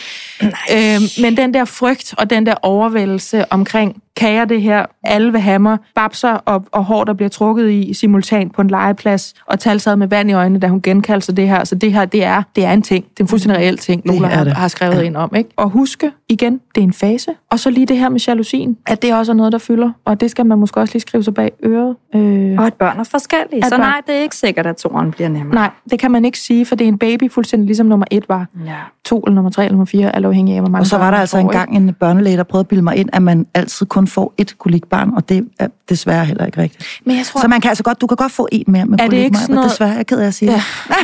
[0.73, 4.87] Øhm, men den der frygt og den der overvældelse omkring, kan jeg det her?
[5.05, 5.79] Alle vil have mig.
[5.95, 10.07] Babser og, og hår, der bliver trukket i simultant på en legeplads, og talsad med
[10.09, 11.65] vand i øjnene, da hun genkaldte sig det her.
[11.65, 13.05] Så det her, det er, det er en ting.
[13.05, 15.01] Det er en fuldstændig reel ting, Lola har, har skrevet ja.
[15.01, 15.35] ind om.
[15.35, 15.51] Ikke?
[15.57, 17.31] Og huske, igen, det er en fase.
[17.51, 19.91] Og så lige det her med jalousien, at det også er noget, der fylder.
[20.05, 21.97] Og det skal man måske også lige skrive sig bag øret.
[22.15, 23.63] Øh, og at børn er forskellige.
[23.63, 23.81] Så børn...
[23.81, 25.55] nej, det er ikke sikkert, at toren bliver nemmere.
[25.55, 28.29] Nej, det kan man ikke sige, for det er en baby fuldstændig ligesom nummer et
[28.29, 28.47] var.
[28.67, 28.73] Ja.
[29.05, 31.11] To eller nummer tre eller nummer fire, alt afhængig af, hvor mange Og så var
[31.11, 34.07] der altså engang en børnelæge, der prøvede at bilde mig ind, at man altid kun
[34.07, 37.01] får et kolikbarn, og det er desværre heller ikke rigtigt.
[37.05, 38.99] Men jeg tror, så man kan altså godt, du kan godt få en mere med
[39.01, 39.71] er det ikke sådan noget...
[39.71, 40.63] desværre, jeg er ked af at sige ja.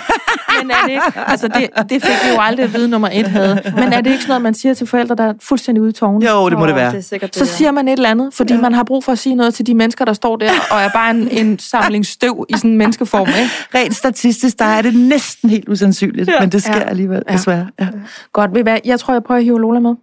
[0.63, 3.27] Men er det ikke, altså det, det fik vi jo aldrig at vide, nummer et
[3.27, 3.61] havde.
[3.77, 5.93] Men er det ikke sådan noget, man siger til forældre, der er fuldstændig ude i
[5.93, 6.27] tårne?
[6.27, 6.93] Jo, det må det være.
[6.93, 8.61] Det sikkert, det så siger man et eller andet, fordi ja.
[8.61, 10.89] man har brug for at sige noget til de mennesker, der står der, og er
[10.89, 13.29] bare en, en samling støv i sådan en menneskeform.
[13.29, 13.51] Ikke?
[13.79, 16.41] Rent statistisk, der er det næsten helt usandsynligt, ja.
[16.41, 16.89] men det sker ja.
[16.89, 17.69] alligevel, desværre.
[17.81, 17.89] Ja.
[18.33, 18.79] Godt, ved hvad?
[18.85, 19.95] Jeg tror, jeg prøver at hive Lola med.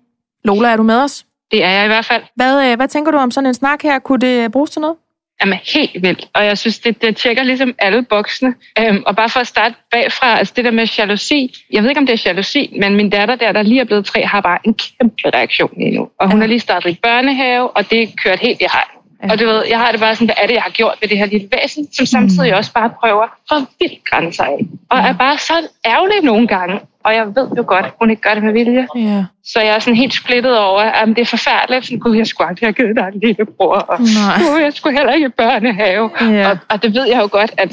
[0.43, 1.25] Lola, er du med os?
[1.51, 2.23] Det er jeg i hvert fald.
[2.35, 3.99] Hvad, øh, hvad tænker du om sådan en snak her?
[3.99, 4.95] Kunne det bruges til noget?
[5.41, 8.53] Jamen helt vildt, og jeg synes, det, det tjekker ligesom alle boksene.
[8.79, 11.99] Øhm, og bare for at starte bagfra, altså det der med jalousi, jeg ved ikke,
[11.99, 14.59] om det er jalousi, men min datter der, der lige er blevet tre, har bare
[14.63, 16.09] en kæmpe reaktion lige nu.
[16.19, 16.43] Og hun ja.
[16.43, 18.98] er lige startet i børnehave, og det er kørt helt i hegn.
[19.23, 19.31] Ja.
[19.31, 21.09] Og du ved, jeg har det bare sådan, hvad er det, jeg har gjort ved
[21.09, 22.57] det her lille væsen, som samtidig mm.
[22.57, 24.59] også bare prøver for vildt grænser af.
[24.89, 26.79] Og er bare så ærgerlig nogle gange.
[27.03, 28.87] Og jeg ved jo godt, at hun ikke gør det med vilje.
[28.95, 29.23] Ja.
[29.43, 31.85] Så jeg er sådan helt splittet over, at det er forfærdeligt.
[31.85, 33.75] Sådan, Gud, jeg skulle aldrig have givet dig en lillebror.
[33.75, 36.09] Og Gud, jeg skulle heller ikke i børnehave.
[36.21, 36.49] Ja.
[36.49, 37.71] Og, og, det ved jeg jo godt, at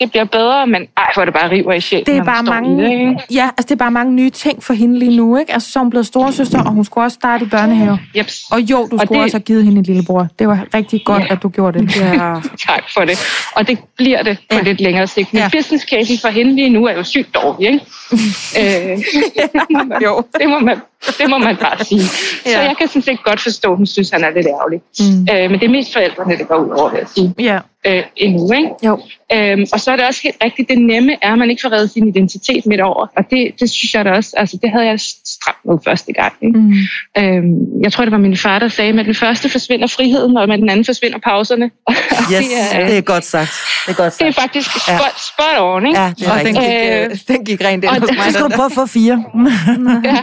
[0.00, 2.06] det bliver bedre, men ej, hvor det bare river i sjælen.
[2.06, 3.16] Det er bare mange, det, ikke?
[3.30, 5.52] ja, altså det er bare mange nye ting for hende lige nu, ikke?
[5.52, 7.98] Altså så er hun blevet storesøster, og hun skulle også starte i børnehave.
[8.16, 8.26] Yep.
[8.50, 9.24] Og jo, du og skulle det...
[9.24, 10.28] også have givet hende en lillebror.
[10.38, 11.32] Det var rigtig godt, ja.
[11.32, 11.96] at du gjorde det.
[11.96, 12.34] Ja.
[12.66, 13.18] tak for det.
[13.56, 14.62] Og det bliver det på ja.
[14.62, 15.32] lidt længere sigt.
[15.32, 15.48] Men ja.
[15.58, 17.80] business case for hende lige nu er jo sygt dårlig, ikke?
[18.66, 18.98] øh,
[20.04, 20.80] jo, det må man
[21.18, 22.00] det må man bare sige.
[22.46, 22.52] ja.
[22.52, 24.80] Så jeg kan sådan set godt forstå, at hun synes, han er lidt ærgerlig.
[25.00, 25.28] Mm.
[25.32, 27.34] Øh, men det er mest forældrene, det går ud over, vil jeg sige.
[27.38, 27.58] Ja.
[27.86, 28.70] Øh, endnu, ikke?
[28.84, 29.00] Jo.
[29.32, 31.72] Øhm, og så er det også helt rigtigt, det nemme er, at man ikke får
[31.72, 33.06] reddet sin identitet midt over.
[33.16, 36.32] Og det, det synes jeg da også, altså det havde jeg stramt med første gang.
[36.42, 36.58] Ikke?
[36.58, 36.72] Mm.
[37.18, 40.36] Øhm, jeg tror, det var min far, der sagde, at med den første forsvinder friheden,
[40.36, 41.64] og med den anden forsvinder pauserne.
[42.32, 43.50] yes, det er, det er godt sagt.
[43.86, 44.20] Det er, godt sagt.
[44.20, 44.98] Det er faktisk ja.
[44.98, 46.00] spot, spot on, ikke?
[46.00, 46.70] Ja, det er og den gik,
[47.10, 48.24] øh, den gik rent ind hos mig.
[48.26, 49.24] Du skulle prøve at få fire.
[50.04, 50.18] ja.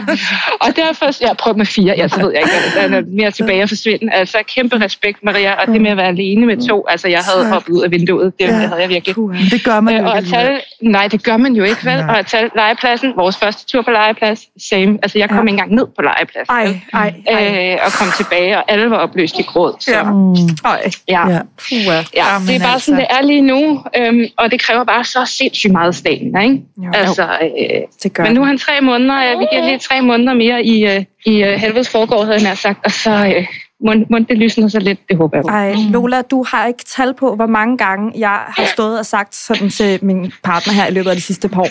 [0.64, 3.68] Og derfor, jeg prøver med fire, jeg ved jeg ikke, hvad er mere tilbage at
[3.68, 4.12] forsvinde.
[4.12, 7.48] Altså, kæmpe respekt, Maria, og det med at være alene med to, altså jeg havde
[7.52, 8.52] hoppet ud af vinduet, det, ja.
[8.52, 9.16] det havde jeg virkelig.
[9.50, 10.30] Det gør man jo øh, ikke.
[10.30, 11.98] Tage, nej, det gør man jo ikke, vel?
[11.98, 14.98] Og at tage legepladsen, vores første tur på legeplads, same.
[15.02, 15.42] Altså, jeg kom ja.
[15.42, 16.54] ikke engang ned på legepladsen.
[16.54, 17.72] Ej, ej, ej.
[17.72, 19.74] Øh, og kom tilbage, og alle var opløst i gråd.
[19.80, 19.90] Så.
[19.90, 20.02] Ja.
[20.70, 20.90] Ej.
[21.08, 21.28] Ja.
[21.28, 21.40] Ja.
[22.16, 22.24] ja.
[22.46, 22.94] det er bare sådan, altså.
[22.94, 26.62] det er lige nu, øhm, og det kræver bare så sindssygt meget staten, ikke?
[26.76, 26.90] Jo.
[26.94, 30.00] Altså, øh, det gør men nu er han tre måneder, ja, vi giver lige tre
[30.00, 33.10] måneder mere mere i, øh, i øh, helvedes foregår, havde jeg nær sagt, og så,
[33.10, 33.46] øh,
[33.80, 35.44] må, må det lysner så lidt, det håber jeg.
[35.44, 39.34] Ej, Lola, du har ikke tal på, hvor mange gange jeg har stået og sagt
[39.34, 41.68] sådan til min partner her i løbet af de sidste par år.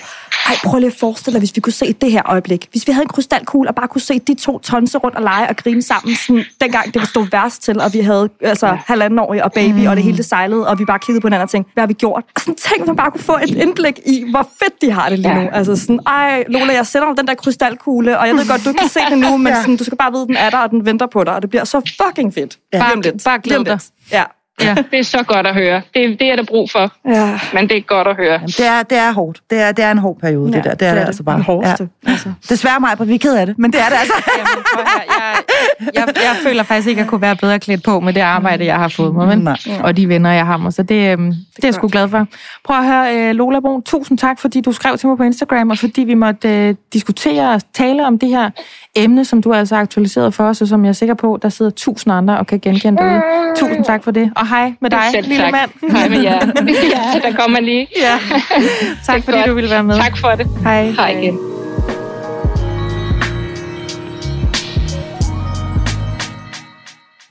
[0.49, 2.67] Ej, prøv lige at forestille dig, hvis vi kunne se det her øjeblik.
[2.71, 5.49] Hvis vi havde en krystalkugle og bare kunne se de to tonse rundt og lege
[5.49, 9.35] og grine sammen, sådan, dengang det stod værst til, og vi havde altså, halvanden år
[9.43, 9.87] og baby, mm.
[9.87, 11.87] og det hele det sejlede, og vi bare kiggede på hinanden og tænkte, hvad har
[11.87, 12.23] vi gjort?
[12.35, 15.19] Og sådan tænk, man bare kunne få et indblik i, hvor fedt de har det
[15.19, 15.41] lige nu.
[15.41, 15.49] Ja.
[15.51, 18.69] Altså sådan, ej, Lola, jeg sender dig den der krystalkugle, og jeg ved godt, du
[18.69, 20.69] ikke kan se det nu, men sådan, du skal bare vide, den er der, og
[20.69, 22.59] den venter på dig, og det bliver så fucking fedt.
[22.71, 23.23] Bare- om lidt.
[23.23, 23.79] bare glæd dig.
[24.11, 24.23] Ja.
[24.61, 24.75] Ja.
[24.91, 25.81] Det er så godt at høre.
[25.93, 27.39] Det, det er der brug for, Ja.
[27.53, 28.31] men det er godt at høre.
[28.33, 29.41] Jamen, det, er, det er hårdt.
[29.49, 30.73] Det er, det er en hård periode, ja, det der.
[30.75, 31.35] Det er det, altså bare.
[31.35, 31.89] Den hårdeste.
[32.07, 32.11] Ja.
[32.11, 32.31] Altså.
[32.49, 34.13] Desværre mig, på vi er ked af det, men det er det altså.
[34.37, 37.99] Jamen, høre, jeg, jeg, jeg føler faktisk ikke, at jeg kunne være bedre klædt på
[37.99, 39.47] med det arbejde, jeg har fået mig, men,
[39.83, 40.71] og de venner, jeg har med.
[40.71, 41.25] Så det, øhm,
[41.55, 42.27] det er jeg sgu glad for.
[42.65, 45.69] Prøv at høre, øh, Lola Brun, tusind tak, fordi du skrev til mig på Instagram,
[45.69, 48.49] og fordi vi måtte øh, diskutere og tale om det her
[48.95, 51.49] emne, som du altså har aktualiseret for os, og som jeg er sikker på, der
[51.49, 53.21] sidder tusind andre og kan genkende derude.
[53.57, 54.31] Tusind tak for det.
[54.43, 55.51] Og hej med dig, Selv lille tak.
[55.51, 55.91] mand.
[55.91, 56.39] Hej med jer.
[56.95, 57.87] ja, der kommer lige.
[57.97, 58.19] Ja.
[59.05, 59.47] tak fordi godt.
[59.49, 59.95] du ville være med.
[59.95, 60.47] Tak for det.
[60.63, 60.85] Hej.
[60.91, 61.39] Hej igen.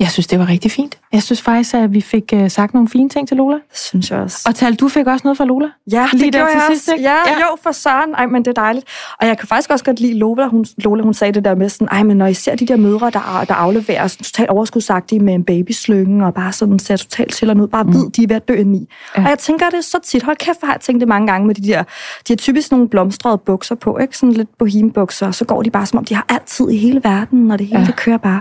[0.02, 0.98] Jeg synes, det var rigtig fint.
[1.12, 3.54] Jeg synes faktisk, at vi fik uh, sagt nogle fine ting til Lola.
[3.54, 4.38] Det synes jeg også.
[4.48, 5.66] Og Tal, du fik også noget fra Lola.
[5.92, 6.92] Ja, Lige det der gjorde til jeg sidst, også.
[6.94, 7.04] ikke?
[7.08, 7.38] Ja, Ja.
[7.40, 8.14] jo, for søren.
[8.14, 8.86] Ej, men det er dejligt.
[9.20, 10.46] Og jeg kan faktisk også godt lide Lola.
[10.46, 12.76] Hun, Lola, hun sagde det der med sådan, ej, men når I ser de der
[12.76, 17.34] mødre, der, der afleverer sådan totalt overskudsagtige med en babyslynge, og bare sådan ser totalt
[17.34, 18.88] til ud, bare ved, de er ved at dø i.
[19.16, 19.22] Ja.
[19.22, 20.22] Og jeg tænker det så tit.
[20.22, 21.82] Hold kæft, hvor har jeg tænkt det mange gange med de der,
[22.28, 24.18] de har typisk nogle blomstrede bukser på, ikke?
[24.18, 27.00] Sådan lidt bohembukser, og så går de bare som om, de har altid i hele
[27.04, 27.86] verden, og det hele ja.
[27.86, 28.40] det kører bare.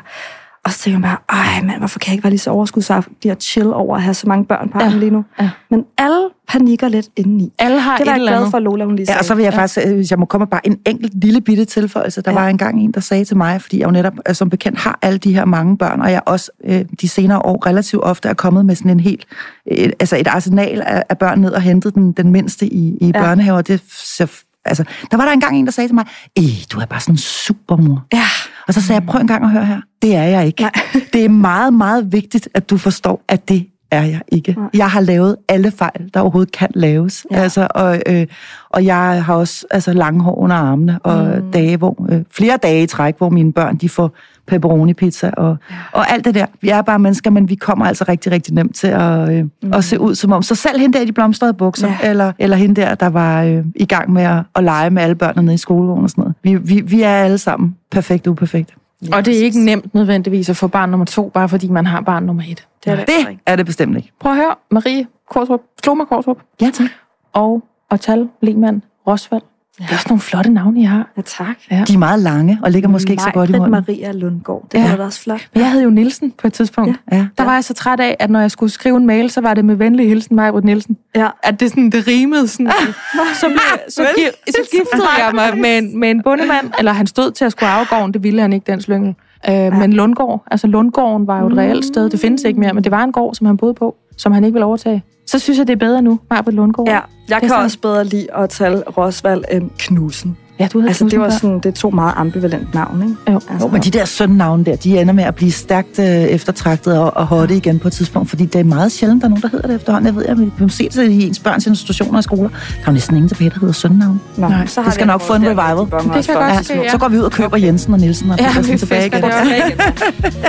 [0.66, 3.32] Og så tænker jeg bare, ej mand, hvorfor kan jeg ikke være lige så overskudsagtig
[3.32, 4.89] og chill over at have så mange børn på Ja.
[4.89, 5.26] lige nu?
[5.41, 5.49] Ja.
[5.72, 7.53] Men alle panikker lidt indeni.
[7.59, 8.49] Alle har Det var jeg glad andet.
[8.51, 9.20] for, at Lola hun lige Ja, sagde.
[9.20, 11.66] og så vil jeg faktisk, øh, hvis jeg må komme bare en enkelt lille bitte
[11.66, 12.22] tilføjelse.
[12.22, 12.39] Der Ja.
[12.39, 14.99] var engang en, der sagde til mig, fordi jeg jo netop øh, som bekendt har
[15.01, 18.34] alle de her mange børn, og jeg også øh, de senere år relativt ofte er
[18.34, 19.26] kommet med sådan en helt,
[19.66, 23.05] et, altså et arsenal af, af børn ned og hentet den, den mindste i, i
[23.05, 23.12] Ja.
[23.22, 23.62] børnehaver.
[23.62, 24.26] Det ser,
[24.66, 26.05] altså, der var der engang en, der sagde til mig,
[26.38, 26.43] Ej,
[26.74, 28.05] du er bare sådan en supermor.
[28.14, 28.24] Ja.
[28.68, 29.82] Og så sagde jeg, prøv en gang at høre her.
[30.01, 30.62] Det er jeg ikke.
[30.62, 30.72] Nej.
[31.14, 34.53] Det er meget, meget vigtigt, at du forstår, at det er jeg ikke.
[34.57, 34.70] Nej.
[34.74, 37.26] Jeg har lavet alle fejl, der overhovedet kan laves.
[37.32, 37.36] Ja.
[37.36, 38.28] Altså, og, øh,
[38.70, 41.51] og jeg har også altså, lange hår under armene, og mm.
[41.51, 44.16] dage, hvor, øh, flere dage i træk, hvor mine børn de får
[44.48, 45.76] pepperoni pizza og, ja.
[45.94, 46.46] og alt det der.
[46.62, 49.74] Vi er bare mennesker, men vi kommer altså rigtig, rigtig nemt til at, øh, mm.
[49.74, 50.42] at se ud som om.
[50.44, 51.98] Så selv hende der i de blomstrede bukser, Ja.
[52.04, 52.10] ja.
[52.10, 55.16] eller, eller hende der, der var øh, i gang med at, at lege med alle
[55.16, 56.36] børnene nede i skolegården og sådan noget.
[56.44, 58.74] Vi, vi, vi er alle sammen perfekt og uperfekte.
[59.14, 62.02] Og det er ikke nemt nødvendigvis at få barn nummer to, bare fordi man har
[62.02, 62.68] barn nummer et.
[62.86, 63.08] Det er det.
[63.08, 64.12] Det er det bestemt ikke.
[64.20, 66.89] Prøv at høre, Marie Korsrup, Sloma Korsrup Ja, tak.
[67.34, 69.42] og Otal Lehmann Rosvald.
[69.82, 69.86] Ja.
[69.86, 71.08] Det er også nogle flotte navne, I har.
[71.18, 71.56] Ja, tak.
[71.72, 71.84] Ja.
[71.88, 73.72] De er meget lange og ligger måske ikke så godt i munden.
[73.72, 74.64] Maria Lundgaard.
[74.72, 74.90] Det Ja.
[74.90, 75.48] var da også flot.
[75.54, 77.00] Men jeg havde jo Nielsen på et tidspunkt.
[77.12, 77.18] Ja.
[77.18, 77.28] Ja.
[77.38, 79.54] Der var jeg så træt af, at når jeg skulle skrive en mail, så var
[79.54, 80.98] det med venlig hilsen Majbrit Nielsen.
[81.16, 81.28] Ja.
[81.44, 82.72] At det sådan, det rimede sådan.
[83.42, 83.60] så, blev,
[83.90, 87.46] så, gi- så giftede jeg mig med en, med en bondemand, eller han stod til
[87.46, 89.16] at skulle afgården, det ville han ikke, den slyngel.
[89.50, 89.70] Øh, ja.
[89.70, 92.92] Men Lundgård, altså Lundgården var jo et reelt sted, det findes ikke mere, men det
[92.92, 95.04] var en gård, som han boede på, som han ikke ville overtage.
[95.32, 96.88] Så synes jeg, det er bedre nu, Majbrit Lundgård.
[96.88, 100.38] Ja, jeg Det er kan sådan- også bedre lide at tale Rosvald end Knudsen.
[100.60, 103.16] ja du Altså, det var sådan, det er to meget ambivalent navn, ikke?
[103.32, 103.34] Jo.
[103.50, 106.98] Altså, Jo, men de der sønnavne der, de ender med at blive stærkt øh, eftertragtet
[107.00, 109.42] og, og hotte igen på et tidspunkt, fordi det er meget sjældent, der er nogen,
[109.42, 110.06] der hedder det efterhånden.
[110.08, 112.50] Jeg ved, at vi kan se det i ens børns institutioner og skoler.
[112.50, 114.20] Der er jo næsten ingen tilbage, der hedder sønnavne.
[114.38, 115.76] Nå, Nej, så har det skal nok få en revival.
[115.92, 116.62] der, de Det kan godt Ja.
[116.62, 116.90] ske, ja.
[116.90, 119.22] Så går vi ud og køber Jensen og Nielsen og Ja, vi tilbage igen.
[119.24, 119.72] det også.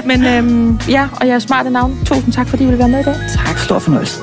[0.09, 1.99] Men øhm, ja, og jeg er smarte navn.
[2.05, 3.15] Tusind tak, fordi I ville være med i dag.
[3.47, 4.21] Tak, stor fornøjelse.